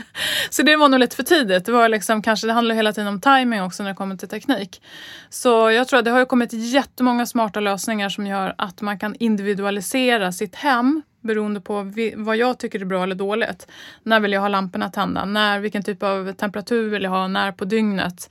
Så 0.50 0.63
det 0.63 0.76
var 0.76 0.89
nog 0.89 1.00
lite 1.00 1.15
för 1.15 1.24
tidigt. 1.24 1.65
Det, 1.65 1.72
var 1.72 1.89
liksom, 1.89 2.22
kanske, 2.22 2.48
det 2.48 2.54
handlar 2.54 2.76
hela 2.76 2.94
tiden 2.94 3.08
om 3.08 3.22
timing 3.22 3.63
också 3.63 3.84
när 3.84 3.89
det 3.89 3.96
kommer 3.96 4.15
till 4.15 4.28
teknik. 4.28 4.82
Så 5.30 5.72
jag 5.72 5.88
tror 5.88 6.00
att 6.00 6.06
det 6.06 6.12
har 6.12 6.20
ju 6.20 6.26
kommit 6.26 6.54
jättemånga 6.54 7.26
smarta 7.26 7.60
lösningar 7.60 8.10
som 8.10 8.28
gör 8.28 8.54
att 8.58 8.82
man 8.82 9.00
kan 9.00 9.15
individualisera 9.15 10.32
sitt 10.32 10.56
hem 10.56 11.02
beroende 11.22 11.62
på 11.62 11.91
vad 12.15 12.38
jag 12.38 12.60
tycker 12.60 12.80
är 12.82 12.86
bra 12.86 13.04
eller 13.04 13.15
dåligt. 13.15 13.67
När 14.04 14.20
vill 14.20 14.32
jag 14.32 14.41
ha 14.41 14.48
lamporna 14.48 14.89
tända? 14.89 15.26
När, 15.26 15.60
vilken 15.60 15.84
typ 15.84 16.04
av 16.04 16.34
temperatur 16.34 16.89
vill 16.89 17.04
jag 17.04 17.12
ha? 17.12 17.28
När 17.28 17.52
på 17.52 17.65
dygnet? 17.65 18.30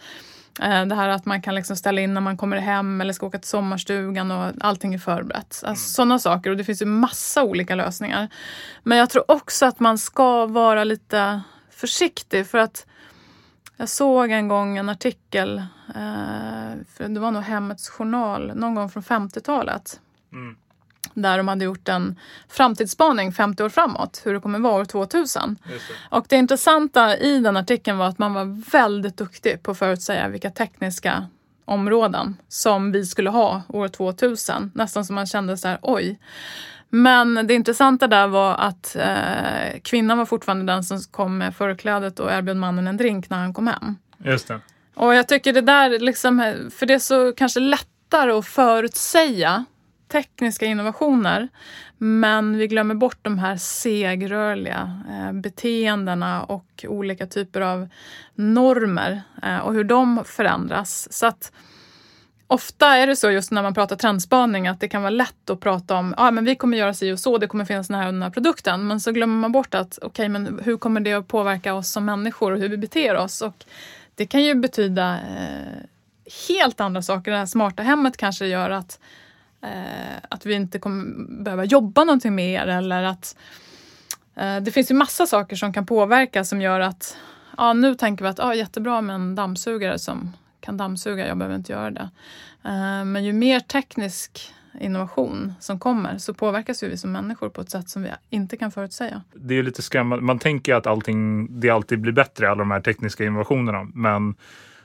Eh, 0.60 0.86
Det 0.86 0.94
här 0.94 1.08
att 1.08 1.26
man 1.26 1.42
kan 1.42 1.54
liksom 1.54 1.76
ställa 1.76 2.00
in 2.00 2.14
när 2.14 2.20
man 2.20 2.36
kommer 2.36 2.56
hem 2.56 3.00
eller 3.00 3.12
ska 3.12 3.26
åka 3.26 3.38
till 3.38 3.48
sommarstugan 3.48 4.30
och 4.30 4.52
allting 4.60 4.94
är 4.94 4.98
förberett. 4.98 5.62
Alltså 5.66 5.88
Sådana 5.88 6.18
saker. 6.18 6.50
Och 6.50 6.56
det 6.56 6.64
finns 6.64 6.82
ju 6.82 6.86
massa 6.86 7.42
olika 7.42 7.74
lösningar. 7.74 8.28
Men 8.82 8.98
jag 8.98 9.10
tror 9.10 9.30
också 9.30 9.66
att 9.66 9.80
man 9.80 9.98
ska 9.98 10.46
vara 10.46 10.84
lite 10.84 11.40
försiktig 11.70 12.46
för 12.46 12.58
att 12.58 12.86
jag 13.76 13.88
såg 13.88 14.30
en 14.30 14.48
gång 14.48 14.78
en 14.78 14.88
artikel, 14.88 15.58
eh, 15.88 16.72
för 16.94 17.08
det 17.08 17.20
var 17.20 17.30
nog 17.30 17.42
Hemmets 17.42 17.88
Journal, 17.88 18.52
någon 18.56 18.74
gång 18.74 18.90
från 18.90 19.02
50-talet. 19.02 20.00
Mm. 20.32 20.56
Där 21.14 21.36
de 21.36 21.48
hade 21.48 21.64
gjort 21.64 21.88
en 21.88 22.18
framtidsspaning 22.48 23.32
50 23.32 23.62
år 23.62 23.68
framåt, 23.68 24.22
hur 24.24 24.34
det 24.34 24.40
kommer 24.40 24.58
vara 24.58 24.80
år 24.80 24.84
2000. 24.84 25.56
Och 26.10 26.26
det 26.28 26.36
intressanta 26.36 27.16
i 27.16 27.38
den 27.38 27.56
artikeln 27.56 27.98
var 27.98 28.06
att 28.06 28.18
man 28.18 28.34
var 28.34 28.70
väldigt 28.70 29.16
duktig 29.16 29.62
på 29.62 29.70
att 29.70 29.78
förutsäga 29.78 30.28
vilka 30.28 30.50
tekniska 30.50 31.26
områden 31.64 32.36
som 32.48 32.92
vi 32.92 33.06
skulle 33.06 33.30
ha 33.30 33.62
år 33.68 33.88
2000. 33.88 34.70
Nästan 34.74 35.04
som 35.04 35.14
man 35.14 35.26
kände 35.26 35.56
så 35.56 35.68
här, 35.68 35.78
oj. 35.82 36.18
Men 36.88 37.46
det 37.46 37.54
intressanta 37.54 38.06
där 38.06 38.26
var 38.26 38.54
att 38.54 38.96
eh, 38.96 39.80
kvinnan 39.82 40.18
var 40.18 40.24
fortfarande 40.24 40.72
den 40.72 40.84
som 40.84 41.00
kom 41.10 41.38
med 41.38 41.56
förklädet 41.56 42.20
och 42.20 42.32
erbjöd 42.32 42.56
mannen 42.56 42.86
en 42.86 42.96
drink 42.96 43.30
när 43.30 43.38
han 43.38 43.54
kom 43.54 43.66
hem. 43.66 43.96
Just 44.24 44.48
det. 44.48 44.60
Och 44.94 45.14
jag 45.14 45.28
tycker 45.28 45.52
det 45.52 45.60
där, 45.60 45.98
liksom, 45.98 46.54
för 46.78 46.86
det 46.86 46.94
är 46.94 46.98
så 46.98 47.32
kanske 47.32 47.60
lättare 47.60 48.32
att 48.32 48.46
förutsäga 48.46 49.64
tekniska 50.12 50.66
innovationer. 50.66 51.48
Men 51.98 52.56
vi 52.58 52.66
glömmer 52.66 52.94
bort 52.94 53.18
de 53.22 53.38
här 53.38 53.56
segrörliga 53.56 55.02
eh, 55.10 55.32
beteendena 55.32 56.42
och 56.42 56.84
olika 56.88 57.26
typer 57.26 57.60
av 57.60 57.88
normer 58.34 59.22
eh, 59.42 59.58
och 59.58 59.74
hur 59.74 59.84
de 59.84 60.24
förändras. 60.24 61.12
Så 61.12 61.26
att 61.26 61.52
Ofta 62.52 62.96
är 62.96 63.06
det 63.06 63.16
så 63.16 63.30
just 63.30 63.50
när 63.50 63.62
man 63.62 63.74
pratar 63.74 63.96
trendspaning 63.96 64.68
att 64.68 64.80
det 64.80 64.88
kan 64.88 65.02
vara 65.02 65.10
lätt 65.10 65.50
att 65.50 65.60
prata 65.60 65.96
om 65.96 66.14
att 66.16 66.34
men 66.34 66.44
vi 66.44 66.56
kommer 66.56 66.78
göra 66.78 66.94
si 66.94 67.12
och 67.12 67.18
så, 67.18 67.38
det 67.38 67.46
kommer 67.46 67.64
finnas 67.64 67.88
den 67.88 67.96
här 67.96 68.06
och 68.06 68.12
den 68.12 68.22
här 68.22 68.30
produkten. 68.30 68.86
Men 68.86 69.00
så 69.00 69.12
glömmer 69.12 69.34
man 69.34 69.52
bort 69.52 69.74
att 69.74 69.98
okej, 70.02 70.28
men 70.28 70.60
hur 70.64 70.76
kommer 70.76 71.00
det 71.00 71.12
att 71.12 71.28
påverka 71.28 71.74
oss 71.74 71.90
som 71.90 72.04
människor 72.04 72.52
och 72.52 72.58
hur 72.58 72.68
vi 72.68 72.76
beter 72.76 73.16
oss? 73.16 73.42
Och 73.42 73.64
det 74.14 74.26
kan 74.26 74.44
ju 74.44 74.54
betyda 74.54 75.14
eh, 75.14 75.82
helt 76.48 76.80
andra 76.80 77.02
saker. 77.02 77.30
Det 77.30 77.36
här 77.36 77.46
smarta 77.46 77.82
hemmet 77.82 78.16
kanske 78.16 78.46
gör 78.46 78.70
att, 78.70 79.00
eh, 79.62 80.16
att 80.28 80.46
vi 80.46 80.54
inte 80.54 80.78
kommer 80.78 81.04
behöva 81.44 81.64
jobba 81.64 82.04
någonting 82.04 82.34
mer 82.34 82.66
eller 82.66 83.02
att 83.02 83.36
eh, 84.34 84.56
det 84.56 84.70
finns 84.72 84.90
ju 84.90 84.94
massa 84.94 85.26
saker 85.26 85.56
som 85.56 85.72
kan 85.72 85.86
påverka 85.86 86.44
som 86.44 86.60
gör 86.60 86.80
att 86.80 87.16
ja, 87.56 87.72
nu 87.72 87.94
tänker 87.94 88.24
vi 88.24 88.30
att 88.30 88.38
ja, 88.38 88.54
jättebra 88.54 89.00
med 89.00 89.14
en 89.14 89.34
dammsugare 89.34 89.98
som 89.98 90.32
kan 90.60 90.76
dammsuga, 90.76 91.28
jag 91.28 91.38
behöver 91.38 91.56
inte 91.56 91.72
göra 91.72 91.90
det. 91.90 92.10
Eh, 92.64 93.04
Men 93.04 93.24
ju 93.24 93.32
mer 93.32 93.60
teknisk 93.60 94.52
innovation 94.80 95.52
som 95.60 95.78
kommer 95.78 96.18
så 96.18 96.34
påverkas 96.34 96.82
ju 96.82 96.88
vi 96.88 96.96
som 96.96 97.12
människor 97.12 97.48
på 97.48 97.60
ett 97.60 97.70
sätt 97.70 97.88
som 97.88 98.02
vi 98.02 98.10
inte 98.30 98.56
kan 98.56 98.70
förutsäga. 98.70 99.22
Det 99.34 99.58
är 99.58 99.62
lite 99.62 99.82
skrämmande. 99.82 100.24
Man 100.24 100.38
tänker 100.38 100.74
att 100.74 100.86
allting, 100.86 101.48
det 101.60 101.70
alltid 101.70 102.00
blir 102.00 102.12
bättre, 102.12 102.50
alla 102.50 102.58
de 102.58 102.70
här 102.70 102.80
tekniska 102.80 103.24
innovationerna. 103.24 103.88
Men 103.94 104.34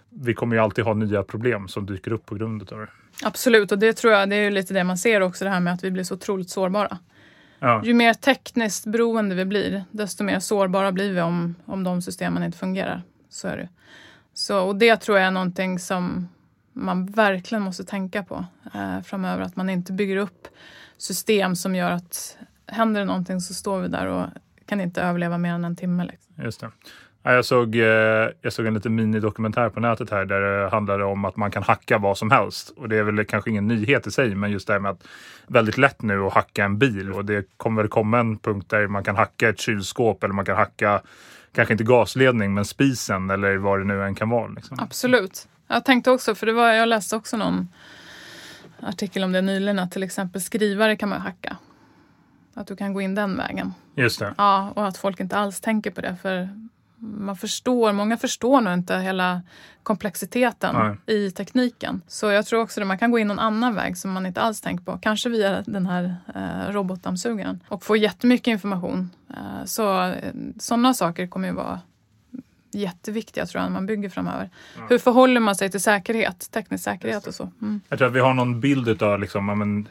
vi 0.09 0.33
kommer 0.33 0.55
ju 0.55 0.61
alltid 0.61 0.85
ha 0.85 0.93
nya 0.93 1.23
problem 1.23 1.67
som 1.67 1.85
dyker 1.85 2.11
upp 2.11 2.25
på 2.25 2.35
grund 2.35 2.71
av 2.71 2.79
det. 2.79 2.87
Absolut, 3.23 3.71
och 3.71 3.79
det 3.79 3.93
tror 3.93 4.13
jag 4.13 4.29
det 4.29 4.35
är 4.35 4.51
lite 4.51 4.73
det 4.73 4.83
man 4.83 4.97
ser 4.97 5.21
också, 5.21 5.45
det 5.45 5.51
här 5.51 5.59
med 5.59 5.73
att 5.73 5.83
vi 5.83 5.91
blir 5.91 6.03
så 6.03 6.13
otroligt 6.13 6.49
sårbara. 6.49 6.97
Ja. 7.59 7.81
Ju 7.85 7.93
mer 7.93 8.13
tekniskt 8.13 8.85
beroende 8.85 9.35
vi 9.35 9.45
blir, 9.45 9.83
desto 9.91 10.23
mer 10.23 10.39
sårbara 10.39 10.91
blir 10.91 11.13
vi 11.13 11.21
om, 11.21 11.55
om 11.65 11.83
de 11.83 12.01
systemen 12.01 12.43
inte 12.43 12.57
fungerar. 12.57 13.03
Så 13.29 13.47
är 13.47 13.57
det. 13.57 13.69
Så, 14.33 14.59
och 14.59 14.75
det 14.75 14.97
tror 14.97 15.17
jag 15.17 15.27
är 15.27 15.31
någonting 15.31 15.79
som 15.79 16.27
man 16.73 17.05
verkligen 17.05 17.63
måste 17.63 17.83
tänka 17.83 18.23
på 18.23 18.45
eh, 18.73 19.01
framöver. 19.01 19.43
Att 19.43 19.55
man 19.55 19.69
inte 19.69 19.93
bygger 19.93 20.17
upp 20.17 20.47
system 20.97 21.55
som 21.55 21.75
gör 21.75 21.91
att 21.91 22.37
händer 22.67 22.99
det 22.99 23.05
någonting 23.05 23.41
så 23.41 23.53
står 23.53 23.81
vi 23.81 23.87
där 23.87 24.05
och 24.05 24.25
kan 24.65 24.81
inte 24.81 25.01
överleva 25.01 25.37
mer 25.37 25.53
än 25.53 25.65
en 25.65 25.75
timme. 25.75 26.05
Liksom. 26.05 26.43
Just 26.43 26.59
det. 26.59 26.71
Ja, 27.25 27.33
Jag 27.33 27.45
såg, 27.45 27.75
eh, 27.75 28.29
jag 28.41 28.53
såg 28.53 28.65
en 28.65 28.73
liten 28.73 28.95
minidokumentär 28.95 29.69
på 29.69 29.79
nätet 29.79 30.09
här 30.09 30.25
där 30.25 30.41
det 30.41 30.69
handlade 30.69 31.03
om 31.03 31.25
att 31.25 31.35
man 31.35 31.51
kan 31.51 31.63
hacka 31.63 31.97
vad 31.97 32.17
som 32.17 32.31
helst. 32.31 32.73
Och 32.77 32.89
det 32.89 32.97
är 32.97 33.03
väl 33.03 33.25
kanske 33.25 33.49
ingen 33.49 33.67
nyhet 33.67 34.07
i 34.07 34.11
sig, 34.11 34.35
men 34.35 34.51
just 34.51 34.67
det 34.67 34.73
här 34.73 34.79
med 34.79 34.91
att 34.91 35.07
väldigt 35.47 35.77
lätt 35.77 36.01
nu 36.01 36.23
att 36.25 36.33
hacka 36.33 36.65
en 36.65 36.77
bil. 36.77 37.11
Och 37.11 37.25
det 37.25 37.45
kommer 37.57 37.81
väl 37.81 37.89
komma 37.89 38.19
en 38.19 38.37
punkt 38.37 38.69
där 38.69 38.87
man 38.87 39.03
kan 39.03 39.15
hacka 39.15 39.49
ett 39.49 39.59
kylskåp 39.59 40.23
eller 40.23 40.33
man 40.33 40.45
kan 40.45 40.55
hacka, 40.57 41.01
kanske 41.55 41.73
inte 41.73 41.83
gasledning, 41.83 42.53
men 42.53 42.65
spisen 42.65 43.29
eller 43.29 43.57
vad 43.57 43.79
det 43.79 43.85
nu 43.85 44.03
än 44.03 44.15
kan 44.15 44.29
vara. 44.29 44.47
Liksom. 44.47 44.77
Absolut. 44.79 45.47
Jag 45.67 45.85
tänkte 45.85 46.11
också, 46.11 46.35
för 46.35 46.45
det 46.45 46.53
var, 46.53 46.71
jag 46.71 46.87
läste 46.87 47.15
också 47.15 47.37
någon 47.37 47.67
artikel 48.79 49.23
om 49.23 49.31
det 49.31 49.41
nyligen, 49.41 49.79
att 49.79 49.91
till 49.91 50.03
exempel 50.03 50.41
skrivare 50.41 50.95
kan 50.95 51.09
man 51.09 51.21
hacka. 51.21 51.57
Att 52.53 52.67
du 52.67 52.75
kan 52.75 52.93
gå 52.93 53.01
in 53.01 53.15
den 53.15 53.37
vägen. 53.37 53.73
Just 53.95 54.19
det. 54.19 54.33
Ja, 54.37 54.73
och 54.75 54.87
att 54.87 54.97
folk 54.97 55.19
inte 55.19 55.37
alls 55.37 55.61
tänker 55.61 55.91
på 55.91 56.01
det. 56.01 56.15
För 56.21 56.49
man 56.97 57.35
förstår, 57.35 57.93
många 57.93 58.17
förstår 58.17 58.61
nog 58.61 58.73
inte 58.73 58.97
hela 58.97 59.41
komplexiteten 59.83 60.75
Nej. 60.75 61.17
i 61.17 61.31
tekniken. 61.31 62.01
Så 62.07 62.31
jag 62.31 62.45
tror 62.45 62.61
också 62.61 62.81
att 62.81 62.87
man 62.87 62.97
kan 62.97 63.11
gå 63.11 63.19
in 63.19 63.27
någon 63.27 63.39
annan 63.39 63.75
väg 63.75 63.97
som 63.97 64.11
man 64.11 64.25
inte 64.25 64.41
alls 64.41 64.61
tänker 64.61 64.83
på. 64.85 64.97
Kanske 65.01 65.29
via 65.29 65.61
den 65.61 65.85
här 65.85 66.15
eh, 66.35 66.71
robotdammsugaren. 66.73 67.59
Och 67.67 67.83
få 67.83 67.95
jättemycket 67.95 68.47
information. 68.47 69.09
Eh, 69.29 69.65
så 69.65 70.03
eh, 70.03 70.33
sådana 70.59 70.93
saker 70.93 71.27
kommer 71.27 71.47
ju 71.47 71.53
vara 71.53 71.79
jätteviktiga 72.71 73.45
tror 73.45 73.61
jag 73.61 73.71
när 73.71 73.73
man 73.73 73.85
bygger 73.85 74.09
framöver. 74.09 74.49
Hur 74.89 74.97
förhåller 74.97 75.39
man 75.39 75.55
sig 75.55 75.71
till 75.71 75.81
säkerhet, 75.81 76.51
teknisk 76.51 76.83
säkerhet 76.83 77.27
och 77.27 77.35
så. 77.35 77.51
Mm. 77.61 77.81
Jag 77.89 77.99
tror 77.99 78.07
att 78.07 78.13
vi 78.13 78.19
har 78.19 78.33
någon 78.33 78.59
bild 78.59 79.03
av 79.03 79.19
liksom, 79.19 79.49
ja, 79.49 79.55
men, 79.55 79.87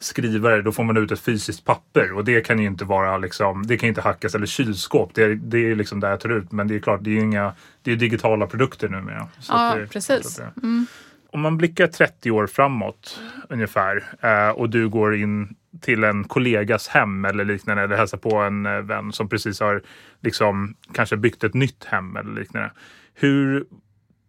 skrivare, 0.00 0.62
då 0.62 0.72
får 0.72 0.84
man 0.84 0.96
ut 0.96 1.12
ett 1.12 1.20
fysiskt 1.20 1.64
papper 1.64 2.12
och 2.12 2.24
det 2.24 2.40
kan 2.40 2.58
ju 2.58 2.66
inte 2.66 2.84
vara 2.84 3.18
liksom, 3.18 3.66
det 3.66 3.76
kan 3.76 3.88
inte 3.88 4.00
hackas 4.00 4.34
eller 4.34 4.46
kylskåp. 4.46 5.10
Det 5.14 5.22
är, 5.22 5.28
det 5.34 5.58
är 5.70 5.74
liksom 5.76 6.00
där 6.00 6.10
jag 6.10 6.20
tar 6.20 6.28
ut. 6.28 6.52
Men 6.52 6.68
det 6.68 6.74
är 6.74 6.78
klart, 6.80 7.00
det 7.04 7.10
är 7.10 7.14
ju 7.14 7.20
inga, 7.20 7.52
det 7.82 7.92
är 7.92 7.96
digitala 7.96 8.46
produkter 8.46 8.88
numera. 8.88 9.28
Så 9.40 9.52
Ja, 9.52 9.74
det- 9.76 9.86
precis. 9.86 10.36
det- 10.36 10.52
Mm. 10.62 10.86
Om 11.32 11.40
man 11.40 11.56
blickar 11.58 11.86
30 11.86 12.30
år 12.30 12.46
framåt 12.46 13.20
ungefär 13.48 14.04
eh, 14.20 14.48
och 14.50 14.70
du 14.70 14.88
går 14.88 15.14
in 15.16 15.56
till 15.80 16.04
en 16.04 16.24
kollegas 16.24 16.88
hem 16.88 17.24
eller 17.24 17.44
liknande 17.44 17.82
eller 17.82 17.96
hälsar 17.96 18.18
på 18.18 18.36
en 18.36 18.66
eh, 18.66 18.72
vän 18.80 19.12
som 19.12 19.28
precis 19.28 19.60
har 19.60 19.82
liksom 20.20 20.74
kanske 20.94 21.16
byggt 21.16 21.44
ett 21.44 21.54
nytt 21.54 21.84
hem 21.84 22.16
eller 22.16 22.32
liknande. 22.40 22.70
Hur 23.14 23.64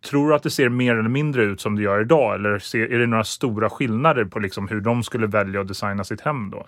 tror 0.02 0.30
du 0.30 0.36
att 0.36 0.44
det 0.44 0.50
ser 0.50 0.70
mer 0.70 0.96
eller 0.96 1.10
mindre 1.10 1.44
ut 1.44 1.62
som 1.62 1.76
det 1.76 1.82
gör 1.82 2.02
idag 2.02 2.36
eller 2.36 2.60
ser, 2.60 2.92
är 2.94 3.00
det 3.00 3.08
några 3.08 3.24
stora 3.24 3.70
skillnader 3.70 4.26
på 4.26 4.40
liksom 4.40 4.68
hur 4.68 4.82
de 4.82 5.04
skulle 5.04 5.28
välja 5.28 5.62
att 5.62 5.68
designa 5.68 6.04
sitt 6.04 6.22
hem 6.22 6.50
då? 6.50 6.66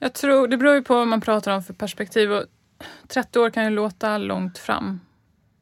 Jag 0.00 0.14
tror, 0.14 0.48
det 0.48 0.56
beror 0.56 0.74
ju 0.74 0.82
på 0.82 0.94
vad 0.94 1.08
man 1.08 1.20
pratar 1.20 1.54
om 1.54 1.62
för 1.62 1.74
perspektiv. 1.74 2.32
Och 2.32 2.44
30 3.08 3.38
år 3.38 3.50
kan 3.50 3.64
ju 3.64 3.70
låta 3.70 4.18
långt 4.18 4.58
fram. 4.58 5.00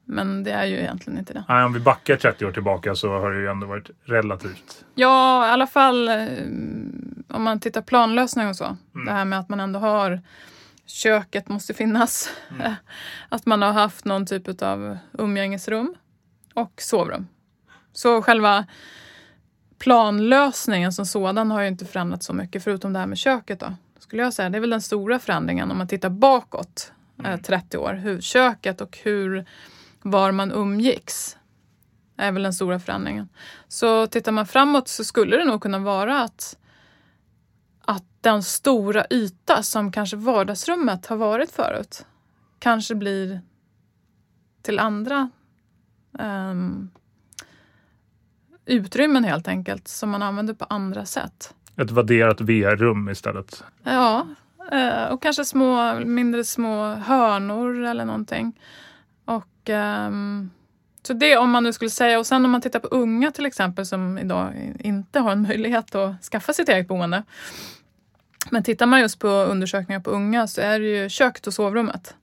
Men 0.05 0.45
det 0.45 0.51
är 0.51 0.64
ju 0.64 0.77
egentligen 0.77 1.19
inte 1.19 1.33
det. 1.33 1.45
Nej, 1.49 1.64
om 1.64 1.73
vi 1.73 1.81
backar 1.81 2.16
30 2.16 2.47
år 2.47 2.53
tillbaka 2.53 2.95
så 2.95 3.19
har 3.19 3.31
det 3.31 3.40
ju 3.40 3.51
ändå 3.51 3.66
varit 3.66 3.90
relativt. 4.05 4.85
Ja, 4.95 5.47
i 5.47 5.51
alla 5.51 5.66
fall 5.66 6.09
eh, 6.09 6.14
om 7.29 7.42
man 7.42 7.61
tittar 7.61 7.83
planlösning 7.83 8.49
och 8.49 8.57
så. 8.57 8.77
Det 9.07 9.11
här 9.11 9.25
med 9.25 9.38
att 9.38 9.49
man 9.49 9.61
ändå 9.61 9.79
har 9.79 10.21
köket 10.87 11.49
måste 11.49 11.75
finnas. 11.75 12.31
att 13.29 13.47
man 13.47 13.62
har 13.62 13.73
haft 13.73 14.05
någon 14.05 14.27
typ 14.27 14.62
av 14.62 14.99
umgängesrum 15.12 15.95
och 16.57 16.83
sovrum. 16.83 17.29
Så 17.92 18.23
själva 18.23 18.66
planlösningen 19.79 20.92
som 20.92 21.07
sådan 21.07 21.51
har 21.51 21.62
ju 21.62 21.69
inte 21.69 21.85
förändrats 21.85 22.27
så 22.27 22.33
mycket 22.33 22.64
förutom 22.64 22.92
det 22.92 22.99
här 22.99 23.07
med 23.07 23.19
köket 23.19 23.61
då. 23.61 23.75
Skulle 23.99 24.23
jag 24.23 24.33
säga. 24.33 24.51
Det 24.51 24.59
är 24.59 24.61
väl 24.61 24.71
den 24.71 24.83
stora 24.83 25.19
förändringen 25.19 25.71
om 25.71 25.79
man 25.79 25.88
tittar 25.88 26.11
bakåt 26.11 26.92
eh, 27.25 27.40
30 27.40 27.79
år. 27.79 27.95
Hur 27.95 28.21
köket 28.21 28.81
och 28.81 28.99
hur 29.03 29.47
var 30.03 30.33
man 30.33 30.53
umgicks 30.53 31.37
är 32.16 32.33
väl 32.33 32.42
den 32.42 32.53
stora 32.53 32.79
förändringen. 32.79 33.29
Så 33.69 34.07
tittar 34.07 34.33
man 34.33 34.47
framåt 34.47 34.88
så 34.88 35.05
skulle 35.05 35.37
det 35.37 35.45
nog 35.45 35.62
kunna 35.62 35.79
vara 35.79 36.21
att, 36.23 36.57
att 37.81 38.05
den 38.21 38.42
stora 38.42 39.07
yta 39.11 39.62
som 39.62 39.92
kanske 39.92 40.16
vardagsrummet 40.16 41.07
har 41.07 41.16
varit 41.16 41.51
förut 41.51 42.07
kanske 42.59 42.95
blir 42.95 43.40
till 44.62 44.79
andra 44.79 45.31
ehm, 46.18 46.90
utrymmen 48.66 49.24
helt 49.24 49.48
enkelt 49.48 49.88
som 49.88 50.11
man 50.11 50.22
använder 50.22 50.55
på 50.55 50.64
andra 50.64 51.05
sätt. 51.05 51.55
Ett 51.76 51.90
vadderat 51.90 52.40
VR-rum 52.40 53.09
istället. 53.09 53.64
Ja, 53.83 54.26
eh, 54.72 55.05
och 55.05 55.22
kanske 55.22 55.44
små, 55.44 56.00
mindre 56.00 56.44
små 56.44 56.94
hörnor 56.94 57.85
eller 57.85 58.05
någonting. 58.05 58.61
Och, 59.24 59.70
ehm, 59.70 60.50
så 61.02 61.12
det 61.12 61.37
om 61.37 61.50
man 61.50 61.62
nu 61.62 61.72
skulle 61.72 61.90
säga, 61.90 62.18
och 62.18 62.26
sen 62.26 62.44
om 62.44 62.50
man 62.50 62.61
tittar 62.61 62.81
på 62.81 62.88
unga 62.88 63.31
till 63.31 63.46
exempel 63.46 63.87
som 63.87 64.18
idag 64.18 64.74
inte 64.79 65.20
har 65.20 65.33
en 65.33 65.42
möjlighet 65.42 65.94
att 65.94 66.24
skaffa 66.24 66.52
sitt 66.52 66.68
eget 66.68 66.88
boende. 66.88 67.22
Men 68.50 68.62
tittar 68.62 68.87
man 68.87 69.00
just 69.00 69.18
på 69.18 69.29
undersökningar 69.29 70.00
på 70.00 70.11
unga 70.11 70.46
så 70.46 70.61
är 70.61 70.81
det 70.81 70.87
ju 70.87 71.09
köket 71.09 71.46
och 71.46 71.55
sovrummet. 71.55 72.14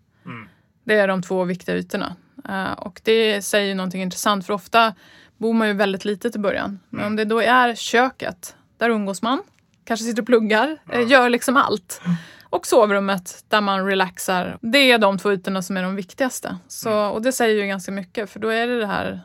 Det 0.84 0.96
är 0.96 1.08
de 1.08 1.22
två 1.22 1.44
viktiga 1.44 1.76
ytorna. 1.76 2.16
Eh, 2.50 2.72
och 2.72 3.02
det 3.04 3.42
säger 3.42 3.68
ju 3.68 3.74
någonting 3.74 4.02
intressant 4.02 4.46
för 4.46 4.54
ofta 4.54 4.94
bor 5.38 5.54
man 5.54 5.68
ju 5.68 5.74
väldigt 5.74 6.06
litet 6.06 6.36
i 6.36 6.40
början. 6.40 6.80
Men 6.90 7.06
om 7.06 7.16
det 7.16 7.26
då 7.26 7.40
är 7.40 7.76
köket, 7.76 8.56
där 8.78 8.90
umgås 8.90 9.22
man, 9.22 9.42
kanske 9.86 10.06
sitter 10.06 10.22
och 10.22 10.28
pluggar, 10.28 10.78
eh, 10.92 11.08
gör 11.08 11.30
liksom 11.30 11.58
allt. 11.58 12.02
Och 12.44 12.68
sovrummet 12.68 13.46
där 13.48 13.62
man 13.62 13.86
relaxar. 13.86 14.58
Det 14.62 14.92
är 14.92 14.98
de 14.98 15.18
två 15.18 15.32
ytorna 15.34 15.62
som 15.62 15.78
är 15.78 15.84
de 15.84 15.96
viktigaste. 15.96 16.58
Så, 16.68 17.08
och 17.08 17.22
det 17.22 17.32
säger 17.32 17.62
ju 17.62 17.68
ganska 17.68 17.92
mycket 17.92 18.30
för 18.30 18.40
då 18.40 18.48
är 18.48 18.68
det 18.68 18.80
det 18.80 18.88
här 18.88 19.22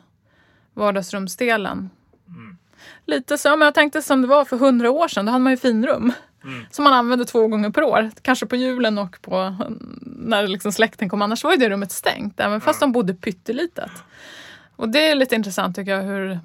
vardagsrumsdelen. 0.73 1.89
Lite 3.05 3.37
så, 3.37 3.49
men 3.49 3.65
jag 3.65 3.73
tänkte 3.73 4.01
som 4.01 4.21
det 4.21 4.27
var 4.27 4.45
för 4.45 4.57
hundra 4.57 4.91
år 4.91 5.07
sedan, 5.07 5.25
då 5.25 5.31
hade 5.31 5.43
man 5.43 5.53
ju 5.53 5.57
finrum. 5.57 6.13
Som 6.71 6.83
man 6.83 6.93
använde 6.93 7.25
två 7.25 7.47
gånger 7.47 7.69
per 7.69 7.83
år. 7.83 8.11
Kanske 8.21 8.45
på 8.45 8.55
julen 8.55 8.97
och 8.97 9.21
på 9.21 9.55
när 10.01 10.47
liksom 10.47 10.71
släkten 10.71 11.09
kom. 11.09 11.21
Annars 11.21 11.43
var 11.43 11.51
ju 11.51 11.57
det 11.57 11.69
rummet 11.69 11.91
stängt, 11.91 12.39
även 12.39 12.61
fast 12.61 12.79
de 12.79 12.91
bodde 12.91 13.13
pyttelitet. 13.13 13.91
Och 14.75 14.89
det 14.89 15.09
är 15.11 15.15
lite 15.15 15.35
intressant 15.35 15.75
tycker 15.75 15.91
jag 15.91 16.03
hur, 16.03 16.39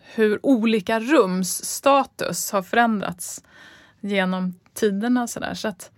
hur 0.00 0.46
olika 0.46 1.00
rums 1.00 1.64
status 1.64 2.52
har 2.52 2.62
förändrats 2.62 3.44
genom 4.00 4.54
tiderna. 4.74 5.26
Så 5.26 5.40
där. 5.40 5.54
Så 5.54 5.68
att, 5.68 5.90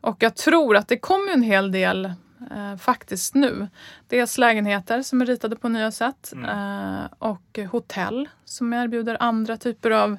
och 0.00 0.16
jag 0.22 0.36
tror 0.36 0.76
att 0.76 0.88
det 0.88 0.98
kommer 0.98 1.32
en 1.32 1.42
hel 1.42 1.72
del 1.72 2.04
eh, 2.50 2.76
faktiskt 2.76 3.34
nu. 3.34 3.68
Dels 4.08 4.38
lägenheter 4.38 5.02
som 5.02 5.22
är 5.22 5.26
ritade 5.26 5.56
på 5.56 5.68
nya 5.68 5.90
sätt 5.90 6.32
eh, 6.46 7.04
och 7.18 7.58
hotell 7.70 8.28
som 8.44 8.72
erbjuder 8.72 9.16
andra 9.20 9.56
typer 9.56 9.90
av, 9.90 10.18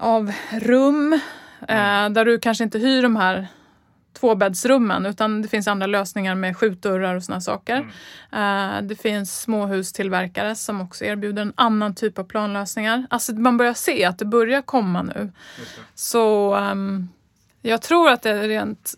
av 0.00 0.32
rum 0.50 1.12
eh, 1.68 2.08
där 2.10 2.24
du 2.24 2.38
kanske 2.38 2.64
inte 2.64 2.78
hyr 2.78 3.02
de 3.02 3.16
här 3.16 3.46
tvåbäddsrummen 4.12 5.06
utan 5.06 5.42
det 5.42 5.48
finns 5.48 5.68
andra 5.68 5.86
lösningar 5.86 6.34
med 6.34 6.56
skjutdörrar 6.56 7.14
och 7.14 7.22
såna 7.22 7.40
saker. 7.40 7.92
Eh, 8.32 8.82
det 8.82 8.96
finns 9.02 9.40
småhustillverkare 9.40 10.54
som 10.54 10.80
också 10.80 11.04
erbjuder 11.04 11.42
en 11.42 11.52
annan 11.54 11.94
typ 11.94 12.18
av 12.18 12.24
planlösningar. 12.24 13.06
Alltså 13.10 13.32
man 13.32 13.56
börjar 13.56 13.74
se 13.74 14.04
att 14.04 14.18
det 14.18 14.24
börjar 14.24 14.62
komma 14.62 15.02
nu. 15.02 15.32
Så 15.94 16.54
ehm, 16.54 17.08
jag 17.62 17.82
tror 17.82 18.10
att 18.10 18.22
det 18.22 18.30
är 18.30 18.48
rent 18.48 18.94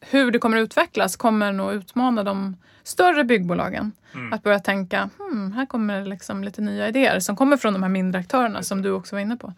hur 0.00 0.30
det 0.30 0.38
kommer 0.38 0.58
utvecklas 0.58 1.16
kommer 1.16 1.52
nog 1.52 1.72
utmana 1.72 2.22
de 2.22 2.56
större 2.82 3.24
byggbolagen. 3.24 3.92
Att 4.32 4.42
börja 4.42 4.58
tänka, 4.58 5.10
hmm, 5.18 5.52
här 5.52 5.66
kommer 5.66 6.00
det 6.00 6.04
liksom 6.04 6.44
lite 6.44 6.60
nya 6.60 6.88
idéer 6.88 7.20
som 7.20 7.36
kommer 7.36 7.56
från 7.56 7.72
de 7.72 7.82
här 7.82 7.90
mindre 7.90 8.20
aktörerna 8.20 8.62
som 8.62 8.82
du 8.82 8.90
också 8.90 9.16
var 9.16 9.20
inne 9.20 9.36
på. 9.36 9.54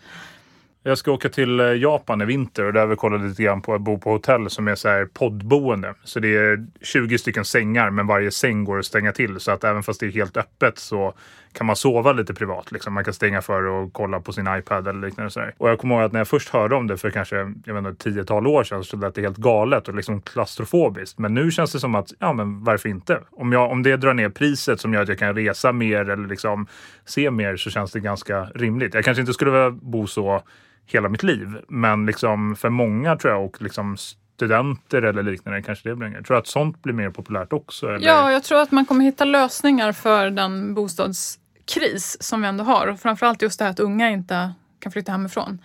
Jag 0.85 0.99
ska 0.99 1.13
åka 1.13 1.29
till 1.29 1.61
eh, 1.61 1.67
Japan 1.67 2.23
i 2.23 2.25
vinter 2.25 2.65
och 2.65 2.73
där 2.73 2.81
har 2.81 2.87
vi 2.87 2.97
kollat 2.97 3.21
lite 3.21 3.43
grann 3.43 3.63
på 3.63 3.75
att 3.75 3.81
bo 3.81 3.99
på 3.99 4.11
hotell 4.11 4.51
som 4.51 4.69
är 4.69 4.75
så 4.75 4.89
här 4.89 5.05
poddboende. 5.05 5.95
Så 6.05 6.21
det 6.21 6.37
är 6.37 6.67
20 6.81 7.19
stycken 7.19 7.45
sängar 7.45 7.91
men 7.91 8.07
varje 8.07 8.31
säng 8.31 8.65
går 8.65 8.79
att 8.79 8.87
stänga 8.87 9.13
till 9.13 9.41
så 9.41 9.51
att 9.51 9.65
även 9.65 9.83
fast 9.83 10.01
det 10.01 10.07
är 10.07 10.11
helt 10.11 10.37
öppet 10.37 10.79
så 10.79 11.15
kan 11.53 11.67
man 11.67 11.77
sova 11.77 12.13
lite 12.13 12.35
privat. 12.35 12.73
Liksom. 12.73 12.95
Man 12.95 13.05
kan 13.05 13.15
stänga 13.15 13.43
för 13.43 13.63
och 13.63 13.93
kolla 13.93 14.21
på 14.21 14.33
sin 14.33 14.49
iPad 14.59 14.89
eller 14.89 15.07
liknande. 15.07 15.31
Så 15.31 15.41
här. 15.41 15.55
Och 15.59 15.69
jag 15.69 15.79
kommer 15.79 15.95
ihåg 15.95 16.05
att 16.05 16.13
när 16.13 16.21
jag 16.21 16.29
först 16.29 16.49
hörde 16.49 16.75
om 16.75 16.87
det 16.87 16.97
för 16.97 17.11
kanske 17.11 17.37
jag 17.37 17.75
vet 17.75 17.77
inte, 17.77 17.91
ett 17.91 17.99
tiotal 17.99 18.47
år 18.47 18.65
sedan 18.65 18.85
så 18.85 18.97
lät 18.97 19.15
det 19.15 19.23
helt 19.23 19.37
galet 19.37 19.89
och 19.89 19.95
liksom 19.95 20.21
klaustrofobiskt. 20.21 21.19
Men 21.19 21.35
nu 21.35 21.51
känns 21.51 21.73
det 21.73 21.81
som 21.81 21.95
att, 21.95 22.13
ja 22.19 22.33
men 22.33 22.65
varför 22.65 22.89
inte? 22.89 23.21
Om, 23.31 23.53
jag, 23.53 23.71
om 23.71 23.83
det 23.83 23.97
drar 23.97 24.15
ner 24.15 24.29
priset 24.29 24.81
som 24.81 24.95
gör 24.95 25.03
att 25.03 25.09
jag 25.09 25.19
kan 25.19 25.35
resa 25.35 25.73
mer 25.73 26.11
eller 26.11 26.29
liksom 26.29 26.67
se 27.05 27.31
mer 27.31 27.57
så 27.57 27.71
känns 27.71 27.93
det 27.93 28.01
ganska 28.01 28.45
rimligt. 28.45 28.95
Jag 28.95 29.05
kanske 29.05 29.21
inte 29.21 29.33
skulle 29.33 29.51
vilja 29.51 29.71
bo 29.71 30.07
så 30.07 30.43
hela 30.87 31.09
mitt 31.09 31.23
liv. 31.23 31.59
Men 31.69 32.07
liksom 32.07 32.57
för 32.57 32.71
många 32.71 33.17
tror 33.17 33.33
jag 33.33 33.45
och 33.45 33.63
liksom 33.63 33.97
studenter 34.37 35.03
eller 35.03 35.23
liknande 35.23 35.63
kanske 35.63 35.89
det 35.89 35.97
blir 35.97 36.09
mer. 36.09 36.23
Tror 36.23 36.35
du 36.35 36.41
att 36.41 36.47
sånt 36.47 36.83
blir 36.83 36.95
mer 36.95 37.11
populärt 37.11 37.53
också? 37.53 37.87
Eller? 37.87 38.07
Ja, 38.07 38.33
jag 38.33 38.45
tror 38.45 38.63
att 38.63 38.71
man 38.71 38.87
kommer 38.87 39.05
hitta 39.05 39.25
lösningar 39.25 39.93
för 39.93 40.31
den 40.31 40.75
bostadskris 40.75 42.23
som 42.23 42.43
vi 42.43 42.49
ändå 42.49 42.65
har. 42.65 42.87
Och 42.87 43.01
framförallt 43.01 43.43
just 43.43 43.59
det 43.59 43.65
här 43.65 43.73
att 43.73 43.81
unga 43.81 44.11
inte 44.11 44.53
kan 44.79 44.93
flytta 44.93 45.13
hemifrån. 45.13 45.59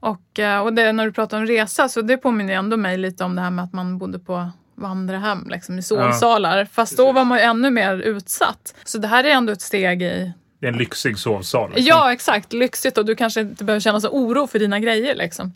Och, 0.00 0.38
eh, 0.38 0.60
och 0.60 0.72
det, 0.72 0.92
när 0.92 1.06
du 1.06 1.12
pratar 1.12 1.38
om 1.38 1.46
resa 1.46 1.88
så 1.88 2.02
det 2.02 2.16
påminner 2.16 2.54
ändå 2.54 2.76
mig 2.76 2.98
lite 2.98 3.24
om 3.24 3.36
det 3.36 3.42
här 3.42 3.50
med 3.50 3.64
att 3.64 3.72
man 3.72 3.98
bodde 3.98 4.18
på 4.18 4.50
vandrarhem 4.74 5.46
liksom, 5.48 5.78
i 5.78 5.82
sovsalar. 5.82 6.64
Fast 6.64 6.96
då 6.96 7.12
var 7.12 7.24
man 7.24 7.38
ju 7.38 7.44
ännu 7.44 7.70
mer 7.70 7.96
utsatt. 7.96 8.74
Så 8.84 8.98
det 8.98 9.08
här 9.08 9.24
är 9.24 9.28
ändå 9.28 9.52
ett 9.52 9.62
steg 9.62 10.02
i 10.02 10.32
Det 10.60 10.66
är 10.66 10.72
en 10.72 10.78
lyxig 10.78 11.18
sovsal. 11.18 11.70
liksom. 11.70 11.86
Ja, 11.86 12.12
exakt. 12.12 12.52
Lyxigt 12.52 12.98
och 12.98 13.04
du 13.04 13.14
kanske 13.14 13.40
inte 13.40 13.64
behöver 13.64 13.80
känna 13.80 14.00
så 14.00 14.08
oro 14.08 14.46
för 14.46 14.58
dina 14.58 14.80
grejer. 14.80 15.14
Liksom. 15.14 15.52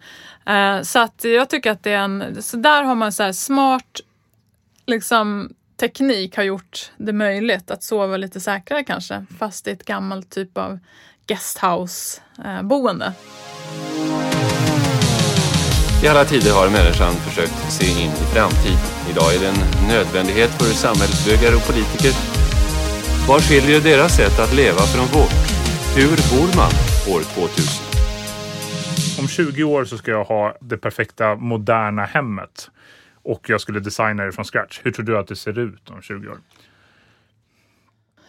Eh, 0.47 0.83
så 0.83 0.99
att 0.99 1.25
jag 1.25 1.49
tycker 1.49 1.71
att 1.71 1.83
det 1.83 1.93
är 1.93 1.99
en... 1.99 2.43
Så 2.43 2.57
där 2.57 2.83
har 2.83 2.95
man 2.95 3.13
så 3.13 3.23
här 3.23 3.33
smart 3.33 4.01
liksom, 4.87 5.55
teknik 5.81 6.37
har 6.37 6.45
gjort 6.45 6.91
det 6.97 7.13
möjligt 7.13 7.71
att 7.71 7.83
sova 7.83 8.17
lite 8.17 8.41
säkrare 8.41 8.85
kanske. 8.85 9.27
Fast 9.39 9.69
i 9.69 9.71
ett 9.71 9.85
gammalt 9.85 10.31
typ 10.31 10.59
av 10.59 10.79
guesthouse-boende. 11.27 13.13
I 16.05 16.09
alla 16.09 16.25
tider 16.25 16.53
har 16.53 16.71
människan 16.71 17.13
försökt 17.15 17.73
se 17.73 17.87
in 17.87 18.11
i 18.11 18.35
framtiden. 18.35 18.79
Idag 19.11 19.35
är 19.35 19.41
det 19.41 19.49
en 19.49 19.89
nödvändighet 19.89 20.51
för 20.51 20.65
samhällsbyggare 20.65 21.55
och 21.55 21.67
politiker. 21.67 22.32
Vad 23.29 23.41
skiljer 23.43 23.81
deras 23.81 24.17
sätt 24.17 24.39
att 24.39 24.55
leva 24.55 24.79
från 24.79 25.07
vårt? 25.07 25.33
Hur 25.97 26.17
bor 26.31 26.57
man 26.57 26.73
år 27.15 27.23
2000? 27.23 27.85
Om 29.21 29.29
20 29.29 29.65
år 29.65 29.85
så 29.85 29.99
ska 29.99 30.11
jag 30.11 30.25
ha 30.25 30.57
det 30.61 30.77
perfekta 30.79 31.35
moderna 31.37 32.05
hemmet. 32.05 32.71
Och 33.23 33.49
jag 33.51 33.61
skulle 33.61 33.81
designa 33.81 34.25
det 34.25 34.33
från 34.33 34.45
scratch. 34.45 34.81
Hur 34.83 34.91
tror 34.93 35.05
du 35.07 35.19
att 35.19 35.27
det 35.27 35.37
ser 35.37 35.59
ut 35.59 35.91
om 35.91 36.03
20 36.03 36.29
år? 36.29 36.39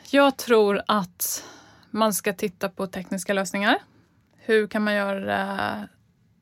Jag 0.10 0.38
tror 0.38 0.82
att 0.88 1.44
man 1.92 2.14
ska 2.14 2.34
titta 2.34 2.70
på 2.70 2.88
tekniska 2.88 3.34
lösningar. 3.34 3.76
Hur 4.38 4.68
kan 4.68 4.84
man 4.84 4.94
göra 4.94 5.48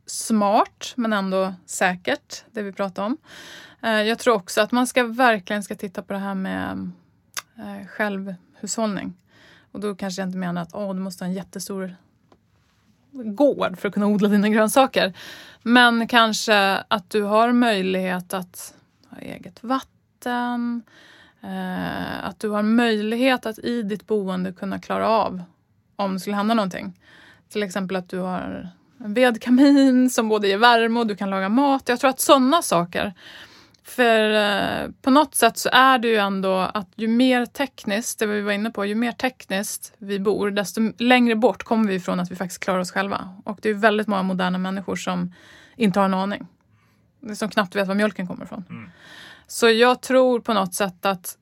smart 0.05 0.93
men 0.95 1.13
ändå 1.13 1.53
säkert, 1.65 2.43
det 2.51 2.61
vi 2.61 2.71
pratar 2.71 3.03
om. 3.05 3.17
Eh, 3.83 4.01
Jag 4.01 4.19
tror 4.19 4.35
också 4.35 4.61
att 4.61 4.71
man 4.71 4.87
ska 4.87 5.03
verkligen 5.03 5.63
ska 5.63 5.75
titta 5.75 6.01
på 6.01 6.13
det 6.13 6.19
här 6.19 6.35
med 6.35 6.91
eh, 7.61 7.87
självhushållning. 7.87 9.13
Och 9.71 9.79
då 9.79 9.95
kanske 9.95 10.21
jag 10.21 10.27
inte 10.27 10.37
menar 10.37 10.61
att 10.61 10.73
oh, 10.73 10.93
du 10.93 10.99
måste 10.99 11.23
ha 11.23 11.29
en 11.29 11.33
jättestor 11.33 11.95
gård 13.11 13.79
för 13.79 13.87
att 13.87 13.93
kunna 13.93 14.07
odla 14.07 14.29
dina 14.29 14.49
grönsaker. 14.49 15.13
Men 15.63 16.07
kanske 16.07 16.83
att 16.87 17.09
du 17.09 17.21
har 17.21 17.51
möjlighet 17.51 18.33
att 18.33 18.73
ha 19.09 19.17
eget 19.17 19.63
vatten. 19.63 20.83
Eh, 21.41 22.25
att 22.25 22.39
du 22.39 22.49
har 22.49 22.63
möjlighet 22.63 23.45
att 23.45 23.59
i 23.59 23.81
ditt 23.81 24.07
boende 24.07 24.53
kunna 24.53 24.79
klara 24.79 25.07
av 25.07 25.43
om 25.95 26.13
det 26.13 26.19
skulle 26.19 26.35
hända 26.35 26.53
någonting. 26.53 26.99
Till 27.49 27.63
exempel 27.63 27.95
att 27.95 28.09
du 28.09 28.19
har 28.19 28.69
en 28.97 29.13
vedkamin 29.13 30.09
som 30.09 30.29
både 30.29 30.47
ger 30.47 30.57
värme 30.57 30.99
och 30.99 31.07
du 31.07 31.15
kan 31.15 31.29
laga 31.29 31.49
mat. 31.49 31.89
Jag 31.89 31.99
tror 31.99 32.09
att 32.09 32.19
sådana 32.19 32.61
saker 32.61 33.13
för 33.83 34.33
eh, 34.33 34.89
på 35.01 35.09
något 35.09 35.35
sätt 35.35 35.57
så 35.57 35.69
är 35.73 35.99
det 35.99 36.07
ju 36.07 36.15
ändå 36.15 36.57
att 36.57 36.87
ju 36.95 37.07
mer 37.07 37.45
tekniskt, 37.45 38.19
det 38.19 38.25
vi 38.25 38.41
var 38.41 38.51
inne 38.51 38.71
på, 38.71 38.85
ju 38.85 38.95
mer 38.95 39.11
tekniskt 39.11 39.93
vi 39.97 40.19
bor, 40.19 40.51
desto 40.51 40.81
längre 40.97 41.35
bort 41.35 41.63
kommer 41.63 41.87
vi 41.87 41.95
ifrån 41.95 42.19
att 42.19 42.31
vi 42.31 42.35
faktiskt 42.35 42.63
klarar 42.63 42.79
oss 42.79 42.91
själva. 42.91 43.35
Och 43.45 43.59
det 43.61 43.69
är 43.69 43.73
väldigt 43.73 44.07
många 44.07 44.23
moderna 44.23 44.57
människor 44.57 44.95
som 44.95 45.33
inte 45.75 45.99
har 45.99 46.05
en 46.05 46.13
aning. 46.13 46.47
Som 47.35 47.49
knappt 47.49 47.75
vet 47.75 47.87
var 47.87 47.95
mjölken 47.95 48.27
kommer 48.27 48.45
ifrån. 48.45 48.63
Mm. 48.69 48.89
Så 49.47 49.69
jag 49.69 50.01
tror 50.01 50.39
på 50.39 50.53
något 50.53 50.73
sätt 50.73 51.05
att 51.05 51.37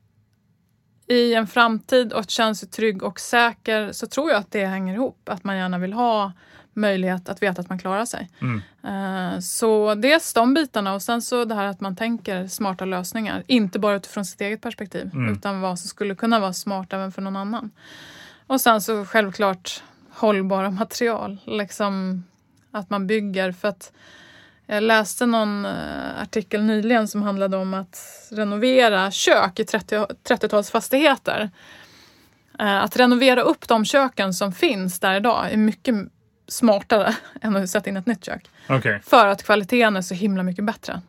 i 1.08 1.34
en 1.34 1.48
framtid 1.48 2.14
och 2.14 2.30
känna 2.30 2.56
sig 2.56 2.70
trygg 2.70 3.04
och 3.04 3.20
säker 3.20 3.92
så 3.92 4.08
tror 4.08 4.30
jag 4.30 4.40
att 4.40 4.52
det 4.52 4.66
hänger 4.66 4.94
ihop. 4.94 5.30
Att 5.30 5.44
man 5.44 5.58
gärna 5.58 5.78
vill 5.78 5.94
ha 5.94 6.32
möjlighet 6.80 7.30
att 7.30 7.44
veta 7.44 7.62
att 7.62 7.70
man 7.70 7.80
klarar 7.80 8.06
sig. 8.06 8.30
Mm. 8.42 8.62
Eh, 8.84 9.40
Så 9.40 9.96
dels 9.96 10.34
de 10.34 10.54
bitarna 10.54 10.94
och 10.94 11.02
sen 11.02 11.22
så 11.22 11.46
det 11.46 11.56
här 11.56 11.66
att 11.66 11.82
man 11.82 11.96
tänker 11.96 12.48
smarta 12.48 12.86
lösningar. 12.86 13.44
Inte 13.48 13.80
bara 13.80 13.96
utifrån 13.96 14.26
sitt 14.26 14.42
eget 14.42 14.62
perspektiv 14.62 15.10
Mm. 15.14 15.34
utan 15.34 15.62
vad 15.62 15.80
som 15.80 15.88
skulle 15.88 16.16
kunna 16.16 16.40
vara 16.40 16.54
smart 16.54 16.94
även 16.94 17.12
för 17.12 17.22
någon 17.22 17.36
annan. 17.36 17.72
Och 18.48 18.62
sen 18.62 18.82
så 18.82 19.06
självklart 19.06 19.84
hållbara 20.12 20.70
material. 20.72 21.38
Liksom 21.46 22.24
att 22.72 22.90
man 22.90 23.08
bygger 23.08 23.52
för 23.52 23.68
att 23.68 23.92
jag 24.66 24.84
läste 24.84 25.26
någon 25.26 25.66
eh, 25.66 26.22
artikel 26.22 26.64
nyligen 26.64 27.08
som 27.08 27.22
handlade 27.24 27.58
om 27.58 27.74
att 27.74 28.00
renovera 28.32 29.12
kök 29.12 29.60
i 29.60 29.66
30 29.66 29.96
30-talsfastigheter. 30.24 31.50
Eh, 32.60 32.84
Att 32.84 32.98
renovera 32.98 33.42
upp 33.42 33.68
de 33.68 33.86
köken 33.86 34.34
som 34.34 34.52
finns 34.52 35.00
där 35.00 35.16
idag 35.16 35.52
är 35.52 35.58
mycket 35.58 35.96
smartare 36.50 37.16
än 37.42 37.56
att 37.56 37.70
sätta 37.70 37.90
in 37.90 37.98
ett 37.98 38.06
nytt 38.06 38.26
kök. 38.26 38.50
Okej. 38.70 39.02
För 39.06 39.28
att 39.28 39.44
kvaliteten 39.44 39.98
är 39.98 40.02
så 40.02 40.14
himla 40.14 40.44
mycket 40.44 40.66
bättre. 40.66 41.02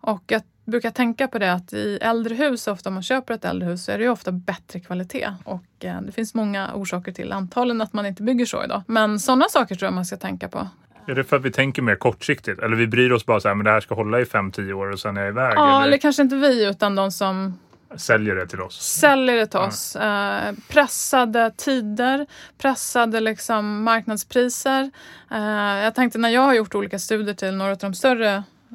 Och 0.00 0.22
jag 0.26 0.42
brukar 0.64 0.90
tänka 0.90 1.28
på 1.28 1.38
det 1.38 1.52
att 1.52 1.72
i 1.72 1.98
äldre 2.02 2.34
hus, 2.34 2.68
ofta 2.68 2.90
om 2.90 2.94
man 2.94 3.02
köper 3.02 3.34
ett 3.34 3.44
äldre 3.44 3.68
hus, 3.68 3.84
så 3.84 3.92
är 3.92 3.98
det 3.98 4.04
ju 4.04 4.10
ofta 4.10 4.32
bättre 4.32 4.80
kvalitet. 4.80 5.30
Och 5.44 5.64
eh, 5.84 6.00
det 6.00 6.12
finns 6.12 6.34
många 6.34 6.74
orsaker 6.74 7.12
till 7.12 7.32
antagligen 7.32 7.80
att 7.80 7.92
man 7.92 8.06
inte 8.06 8.22
bygger 8.22 8.46
så 8.46 8.64
idag. 8.64 8.82
Men 8.86 9.20
sådana 9.20 9.48
saker 9.48 9.74
tror 9.74 9.86
jag 9.86 9.94
man 9.94 10.04
ska 10.04 10.16
tänka 10.16 10.48
på. 10.48 10.68
Är 11.06 11.14
det 11.14 11.24
för 11.24 11.36
att 11.36 11.42
vi 11.42 11.50
tänker 11.50 11.82
mer 11.82 11.94
kortsiktigt? 11.94 12.58
Eller 12.58 12.76
vi 12.76 12.86
bryr 12.86 13.12
oss 13.12 13.26
bara 13.26 13.40
så 13.40 13.48
här, 13.48 13.54
men 13.54 13.64
det 13.64 13.70
här 13.70 13.80
ska 13.80 13.94
hålla 13.94 14.20
i 14.20 14.24
5-10 14.24 14.72
år 14.72 14.92
och 14.92 15.00
sen 15.00 15.16
är 15.16 15.20
jag 15.20 15.28
iväg? 15.28 15.52
Ja, 15.56 15.76
eller, 15.76 15.86
eller 15.86 15.98
kanske 15.98 16.22
inte 16.22 16.36
vi 16.36 16.66
utan 16.66 16.94
de 16.94 17.12
som 17.12 17.58
säljer 17.96 18.34
det 18.34 18.46
till 18.46 18.60
oss? 18.60 18.80
säljer 18.80 19.36
det 19.36 19.46
till 19.46 19.58
oss. 19.60 19.96
Eh, 19.96 20.52
pressade 20.68 21.50
tider, 21.56 22.26
pressade 22.58 23.20
liksom 23.20 23.82
marknadspriser. 23.82 24.90
Eh, 25.30 25.38
jag 25.84 25.94
tänkte 25.94 26.18
när 26.18 26.28
jag 26.28 26.40
har 26.40 26.54
gjort 26.54 26.74
olika 26.74 26.98
studier 26.98 27.34
till 27.34 27.54
några 27.54 27.72
av 27.72 27.78
de 27.78 27.94
större 27.94 28.34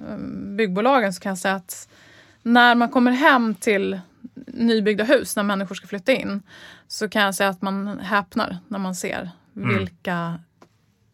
eh, 0.09 0.17
byggbolagen 0.57 1.13
så 1.13 1.21
kan 1.21 1.29
jag 1.29 1.37
säga 1.37 1.55
att 1.55 1.89
när 2.41 2.75
man 2.75 2.89
kommer 2.89 3.11
hem 3.11 3.55
till 3.55 3.99
nybyggda 4.47 5.03
hus, 5.03 5.35
när 5.35 5.43
människor 5.43 5.75
ska 5.75 5.87
flytta 5.87 6.11
in, 6.11 6.41
så 6.87 7.09
kan 7.09 7.21
jag 7.21 7.35
säga 7.35 7.49
att 7.49 7.61
man 7.61 7.99
häpnar 7.99 8.57
när 8.67 8.79
man 8.79 8.95
ser 8.95 9.29
Mm. 9.55 9.77
vilka 9.77 10.39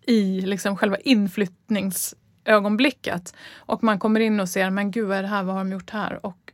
i 0.05 0.41
liksom 0.41 0.77
själva 0.77 0.97
inflyttningsögonblicket. 0.97 3.35
Och 3.57 3.83
man 3.83 3.99
kommer 3.99 4.19
in 4.19 4.39
och 4.39 4.49
ser, 4.49 4.69
men 4.69 4.91
gud 4.91 5.07
vad 5.07 5.17
är 5.17 5.21
det 5.21 5.27
här, 5.27 5.43
vad 5.43 5.55
har 5.55 5.63
de 5.63 5.71
gjort 5.71 5.89
här? 5.89 6.25
Och 6.25 6.48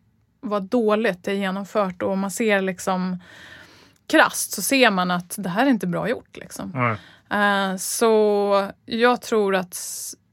vad 0.49 0.63
dåligt 0.63 1.23
det 1.23 1.31
är 1.31 1.35
genomfört 1.35 2.01
och 2.01 2.17
man 2.17 2.31
ser 2.31 2.61
liksom 2.61 3.19
krasst 4.07 4.51
så 4.53 4.61
ser 4.61 4.91
man 4.91 5.11
att 5.11 5.35
det 5.37 5.49
här 5.49 5.65
är 5.65 5.69
inte 5.69 5.87
bra 5.87 6.09
gjort. 6.09 6.37
Liksom. 6.37 6.97
Eh, 7.29 7.75
Så 7.77 8.71
jag 8.85 9.21
tror 9.21 9.55
att 9.55 9.77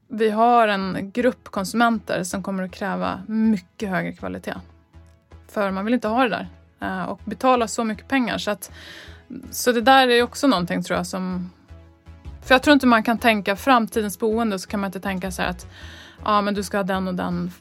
vi 0.07 0.29
har 0.29 0.67
en 0.67 1.11
grupp 1.13 1.49
konsumenter 1.49 2.23
som 2.23 2.43
kommer 2.43 2.63
att 2.63 2.71
kräva 2.71 3.21
mycket 3.27 3.89
högre 3.89 4.13
kvalitet. 4.13 4.55
För 5.51 5.71
man 5.71 5.85
vill 5.85 5.93
inte 5.93 6.07
ha 6.07 6.23
det 6.23 6.29
där 6.29 6.49
eh, 6.79 7.03
och 7.03 7.19
betala 7.25 7.67
så 7.67 7.83
mycket 7.83 8.07
pengar. 8.07 8.37
Så, 8.37 8.51
att, 8.51 8.71
så 9.51 9.71
det 9.71 9.81
där 9.81 10.07
är 10.07 10.23
också 10.23 10.47
någonting 10.47 10.83
tror 10.83 10.97
jag 10.97 11.07
som... 11.07 11.51
För 12.41 12.55
jag 12.55 12.63
tror 12.63 12.73
inte 12.73 12.87
man 12.87 13.03
kan 13.03 13.17
tänka 13.17 13.55
framtidens 13.55 14.19
boende 14.19 14.59
så 14.59 14.69
kan 14.69 14.79
man 14.79 14.87
inte 14.87 14.99
tänka 14.99 15.31
så 15.31 15.41
här 15.41 15.49
att 15.49 15.67
ja, 16.25 16.41
men 16.41 16.53
du 16.53 16.63
ska 16.63 16.77
ha 16.77 16.83
den 16.83 17.07
och 17.07 17.15
den 17.15 17.51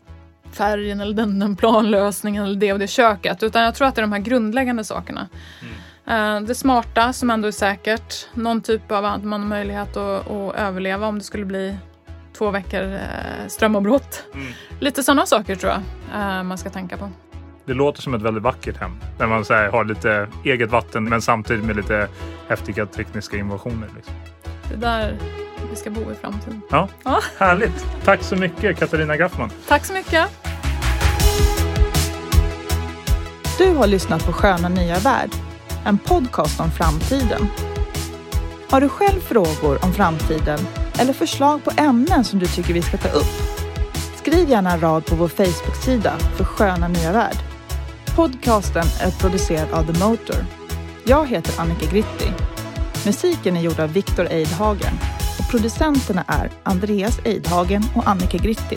färgen 0.55 1.01
eller 1.01 1.15
den, 1.15 1.39
den 1.39 1.57
planlösningen 1.57 2.45
eller 2.45 2.57
det 2.61 2.73
och 2.73 2.79
det 2.79 2.87
köket. 2.89 3.43
Utan 3.43 3.63
jag 3.63 3.75
tror 3.75 3.89
att 3.89 3.95
det 3.95 4.01
är 4.01 4.03
de 4.03 4.13
här 4.13 4.19
grundläggande 4.21 4.85
sakerna. 4.85 5.29
Eh, 6.07 6.41
Det 6.41 6.55
smarta 6.55 7.13
som 7.13 7.31
ändå 7.31 7.49
är 7.49 7.53
säkert. 7.53 8.29
Någon 8.35 8.61
typ 8.63 8.93
av 8.93 9.05
att 9.05 9.25
man 9.25 9.41
har 9.41 9.49
möjlighet 9.49 9.97
att, 9.97 10.31
att 10.31 10.55
överleva 10.57 11.07
om 11.07 11.19
det 11.19 11.25
skulle 11.25 11.45
bli 11.45 11.77
två 12.39 12.51
veckor 12.51 12.83
eh, 12.95 12.99
strömavbrott. 13.49 14.25
Lite 14.81 15.03
sådana 15.03 15.27
saker 15.27 15.55
tror 15.57 15.73
jag 15.73 15.81
eh, 16.21 16.43
man 16.43 16.59
ska 16.59 16.71
tänka 16.71 16.97
på. 16.97 17.11
Det 17.65 17.75
låter 17.75 18.03
som 18.03 18.15
ett 18.15 18.23
väldigt 18.23 18.43
vackert 18.43 18.77
hem. 18.77 18.97
Där 19.19 19.27
man 19.27 19.45
så 19.45 19.55
här, 19.55 19.69
har 19.71 19.85
lite 19.85 20.29
eget 20.45 20.71
vatten 20.71 21.05
men 21.05 21.23
samtidigt 21.23 21.65
med 21.65 21.77
lite 21.77 22.09
häftiga 22.49 22.87
tekniska 22.87 23.37
innovationer. 23.37 23.89
Liksom. 23.97 24.15
Det 24.69 24.75
är 24.75 24.79
där 24.79 25.17
vi 25.71 25.77
ska 25.77 25.91
bo 25.91 26.01
i 26.01 26.15
framtiden. 26.21 26.61
Ja, 26.71 26.89
Ja. 27.05 27.21
Härligt! 27.39 27.87
Tack 28.05 28.23
så 28.23 28.37
mycket 28.37 28.79
Katarina 28.79 29.17
Graffman. 29.17 29.51
Tack 29.69 29.85
så 29.85 29.93
mycket! 29.93 30.42
Du 33.59 33.75
har 33.75 33.87
lyssnat 33.87 34.27
på 34.27 34.33
Sköna 34.33 34.69
nya 34.69 34.99
värld, 34.99 35.31
en 35.85 35.99
podcast 35.99 36.61
om 36.61 36.71
framtiden. 36.71 37.47
Har 38.71 38.81
du 38.81 38.89
själv 38.89 39.21
frågor 39.21 39.85
om 39.85 39.93
framtiden 39.93 40.59
eller 40.99 41.13
förslag 41.13 41.65
på 41.65 41.71
ämnen 41.77 42.25
som 42.25 42.39
du 42.39 42.47
tycker 42.47 42.75
vi 42.75 42.83
ska 42.83 42.97
ta 42.97 43.09
upp? 43.09 43.63
Skriv 44.17 44.51
gärna 44.51 44.73
en 44.73 44.81
rad 44.81 45.07
på 45.07 45.15
vår 45.15 45.29
Facebook-sida 45.29 46.19
för 46.37 46.45
Sköna 46.45 46.89
nya 46.89 47.13
värld. 47.13 47.37
Podcasten 48.17 48.85
är 49.01 49.11
producerad 49.11 49.71
av 49.73 49.93
The 49.93 50.05
Motor. 50.05 50.45
Jag 51.05 51.27
heter 51.27 51.61
Annika 51.61 51.87
Gritti. 51.87 52.33
Musiken 53.07 53.57
är 53.57 53.61
gjord 53.61 53.81
av 53.81 53.93
Viktor 53.93 54.27
Eidhagen 54.31 54.99
och 55.39 55.51
producenterna 55.51 56.25
är 56.29 56.51
Andreas 56.63 57.19
Eidhagen 57.25 57.85
och 57.97 58.09
Annika 58.09 58.39
Gritti. 58.39 58.77